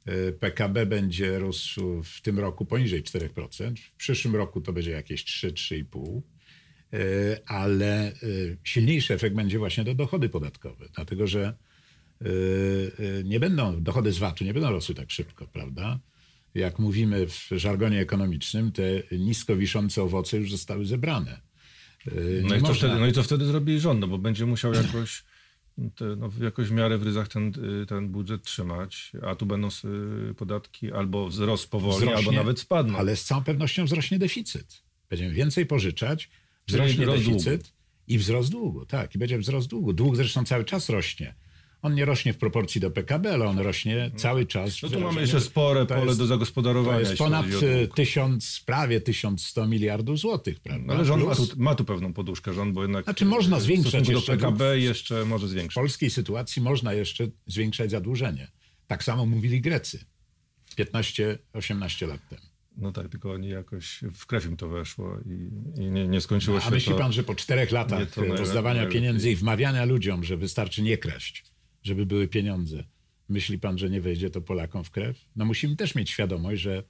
Y, 0.10 0.34
PKB 0.40 0.86
będzie 0.86 1.40
rósł 1.40 2.04
w 2.04 2.22
tym 2.22 2.40
roku 2.40 2.66
poniżej 2.66 3.04
4%. 3.04 3.76
W 3.80 3.96
przyszłym 3.98 4.36
roku 4.36 4.62
to 4.62 4.74
będzie 4.74 4.92
jakieś 4.92 5.24
3-3,5%. 5.24 6.22
Ale 7.46 8.14
silniejszy 8.64 9.14
efekt 9.14 9.36
będzie 9.36 9.60
właśnie 9.60 9.84
do 9.84 9.96
dochody 9.96 10.30
podatkowe, 10.30 10.86
dlatego 10.96 11.28
że 11.28 11.54
nie 13.24 13.40
będą, 13.40 13.84
dochody 13.84 14.12
z 14.12 14.18
VAT-u 14.18 14.44
nie 14.44 14.54
będą 14.54 14.70
rosły 14.70 14.96
tak 14.96 15.12
szybko, 15.12 15.48
prawda? 15.48 16.00
Jak 16.56 16.80
mówimy 16.80 17.28
w 17.28 17.50
żargonie 17.52 18.00
ekonomicznym, 18.00 18.72
te 18.72 18.84
nisko 19.12 19.56
wiszące 19.56 20.04
owoce 20.04 20.38
już 20.38 20.52
zostały 20.52 20.86
zebrane 20.86 21.42
no, 22.44 22.56
i 22.56 22.62
to 22.62 22.74
wtedy, 22.74 22.96
no 22.96 23.08
i 23.08 23.14
to 23.14 23.24
wtedy 23.24 23.46
zrobi 23.46 23.80
rząd, 23.80 24.00
no 24.00 24.08
bo 24.08 24.18
będzie 24.18 24.46
musiał 24.46 24.74
jakoś, 24.74 25.24
te, 25.96 26.06
no, 26.16 26.30
jakoś 26.42 26.68
w 26.68 26.72
miarę 26.72 26.98
w 26.98 27.04
ryzach 27.04 27.28
ten, 27.28 27.54
ten 27.88 28.10
budżet 28.10 28.44
trzymać, 28.44 29.12
a 29.28 29.36
tu 29.36 29.46
będą 29.46 29.68
podatki 30.38 30.92
albo 30.92 31.28
wzrost 31.28 31.70
powoli, 31.70 31.98
wzrośnie, 31.98 32.18
albo 32.18 32.32
nawet 32.32 32.60
spadną. 32.60 32.98
Ale 32.98 33.16
z 33.16 33.24
całą 33.24 33.44
pewnością 33.44 33.86
wzrośnie 33.86 34.20
deficyt. 34.20 34.84
Będziemy 35.10 35.34
więcej 35.34 35.66
pożyczać, 35.66 36.30
wzrośnie 36.68 37.06
deficyt 37.06 37.62
długu. 37.62 37.74
i 38.08 38.18
wzrost 38.18 38.52
długu. 38.52 38.86
Tak, 38.86 39.16
i 39.16 39.18
będzie 39.18 39.40
wzrost 39.40 39.68
długu. 39.68 39.94
Dług 39.94 40.16
zresztą 40.16 40.46
cały 40.46 40.66
czas 40.66 40.90
rośnie. 40.90 41.36
On 41.84 41.96
nie 41.96 42.06
rośnie 42.06 42.34
w 42.34 42.38
proporcji 42.38 42.82
do 42.82 42.92
PKB, 42.92 43.34
ale 43.34 43.46
on 43.46 43.60
rośnie 43.60 44.12
cały 44.16 44.46
czas. 44.46 44.82
No 44.82 44.90
tu 44.90 45.00
mamy 45.00 45.22
jeszcze 45.22 45.42
spore 45.42 45.86
pole 45.86 46.06
jest, 46.06 46.20
do 46.20 46.26
zagospodarowania. 46.26 47.04
To 47.04 47.10
jest 47.10 47.18
ponad 47.18 47.46
tysiąc, 47.96 48.64
prawie 48.66 49.02
1100 49.02 49.68
miliardów 49.68 50.20
złotych, 50.20 50.60
prawda? 50.60 50.86
No 50.88 50.94
ale 50.94 51.06
rząd 51.06 51.24
ma 51.24 51.36
tu, 51.36 51.48
ma 51.58 51.76
tu, 51.76 51.86
pewną 51.86 52.14
poduszkę, 52.14 52.54
rząd, 52.54 52.74
bo 52.74 52.82
jednak... 52.82 53.04
Znaczy 53.04 53.26
można 53.26 53.60
zwiększać 53.60 54.10
do 54.10 54.22
PKB 54.22 54.80
jeszcze 54.80 55.26
może 55.26 55.48
zwiększyć. 55.48 55.72
W 55.72 55.76
polskiej 55.76 56.10
sytuacji 56.10 56.62
można 56.62 56.94
jeszcze 56.94 57.28
zwiększać 57.48 57.92
zadłużenie. 57.92 58.48
Tak 58.88 59.04
samo 59.04 59.26
mówili 59.26 59.62
Grecy 59.62 60.06
15-18 60.78 62.08
lat 62.08 62.30
temu. 62.30 62.42
No 62.78 62.92
tak, 62.92 63.10
tylko 63.10 63.32
oni 63.32 63.50
jakoś 63.50 64.00
w 64.14 64.26
krew 64.26 64.46
im 64.46 64.58
to 64.58 64.70
weszło 64.70 65.18
i, 65.26 65.82
i 65.82 65.92
nie, 65.92 66.08
nie 66.08 66.22
skończyło 66.22 66.60
się 66.60 66.68
A 66.68 66.70
myśli 66.70 66.92
to... 66.92 66.98
pan, 66.98 67.14
że 67.14 67.24
po 67.24 67.36
czterech 67.36 67.72
latach 67.72 68.18
rozdawania 68.18 68.86
pieniędzy 68.86 69.32
i 69.32 69.36
wmawiania 69.36 69.86
ludziom, 69.86 70.24
że 70.24 70.38
wystarczy 70.38 70.82
nie 70.82 70.98
kraść, 70.98 71.53
żeby 71.84 72.06
były 72.06 72.28
pieniądze, 72.28 72.84
myśli 73.30 73.60
pan, 73.60 73.78
że 73.78 73.90
nie 73.90 74.02
wejdzie 74.02 74.30
to 74.30 74.42
Polakom 74.42 74.84
w 74.84 74.92
krew? 74.92 75.26
No 75.36 75.46
musimy 75.46 75.76
też 75.76 75.96
mieć 75.96 76.10
świadomość, 76.10 76.62
że 76.62 76.84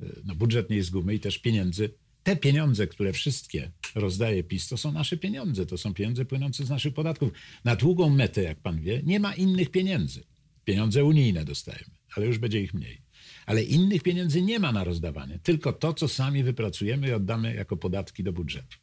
y, 0.00 0.22
no, 0.24 0.34
budżet 0.34 0.70
nie 0.70 0.76
jest 0.76 0.90
gumy 0.90 1.14
i 1.14 1.20
też 1.20 1.38
pieniędzy, 1.38 1.90
te 2.22 2.36
pieniądze, 2.36 2.86
które 2.86 3.12
wszystkie 3.12 3.70
rozdaje 3.94 4.44
PiS, 4.44 4.68
to 4.68 4.76
są 4.76 4.92
nasze 4.92 5.16
pieniądze, 5.16 5.66
to 5.66 5.78
są 5.78 5.94
pieniądze 5.94 6.24
płynące 6.24 6.64
z 6.64 6.70
naszych 6.70 6.94
podatków. 6.94 7.32
Na 7.64 7.76
długą 7.76 8.10
metę, 8.10 8.42
jak 8.42 8.60
pan 8.60 8.80
wie, 8.80 9.02
nie 9.04 9.20
ma 9.20 9.34
innych 9.34 9.70
pieniędzy. 9.70 10.24
Pieniądze 10.64 11.04
unijne 11.04 11.44
dostajemy, 11.44 11.90
ale 12.16 12.26
już 12.26 12.38
będzie 12.38 12.62
ich 12.62 12.74
mniej. 12.74 13.02
Ale 13.46 13.62
innych 13.62 14.02
pieniędzy 14.02 14.42
nie 14.42 14.58
ma 14.58 14.72
na 14.72 14.84
rozdawanie, 14.84 15.38
tylko 15.42 15.72
to, 15.72 15.94
co 15.94 16.08
sami 16.08 16.42
wypracujemy 16.42 17.08
i 17.08 17.12
oddamy 17.12 17.54
jako 17.54 17.76
podatki 17.76 18.24
do 18.24 18.32
budżetu. 18.32 18.78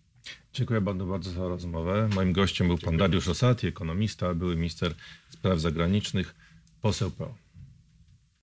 Dziękuję 0.53 0.81
bardzo, 0.81 1.05
bardzo 1.05 1.31
za 1.31 1.47
rozmowę. 1.47 2.09
Moim 2.15 2.33
gościem 2.33 2.67
był 2.67 2.77
pan 2.77 2.97
Dariusz 2.97 3.27
Rosati, 3.27 3.67
ekonomista, 3.67 4.33
były 4.33 4.55
minister 4.55 4.95
spraw 5.29 5.59
zagranicznych, 5.59 6.35
poseł 6.81 7.11
PO. 7.11 7.46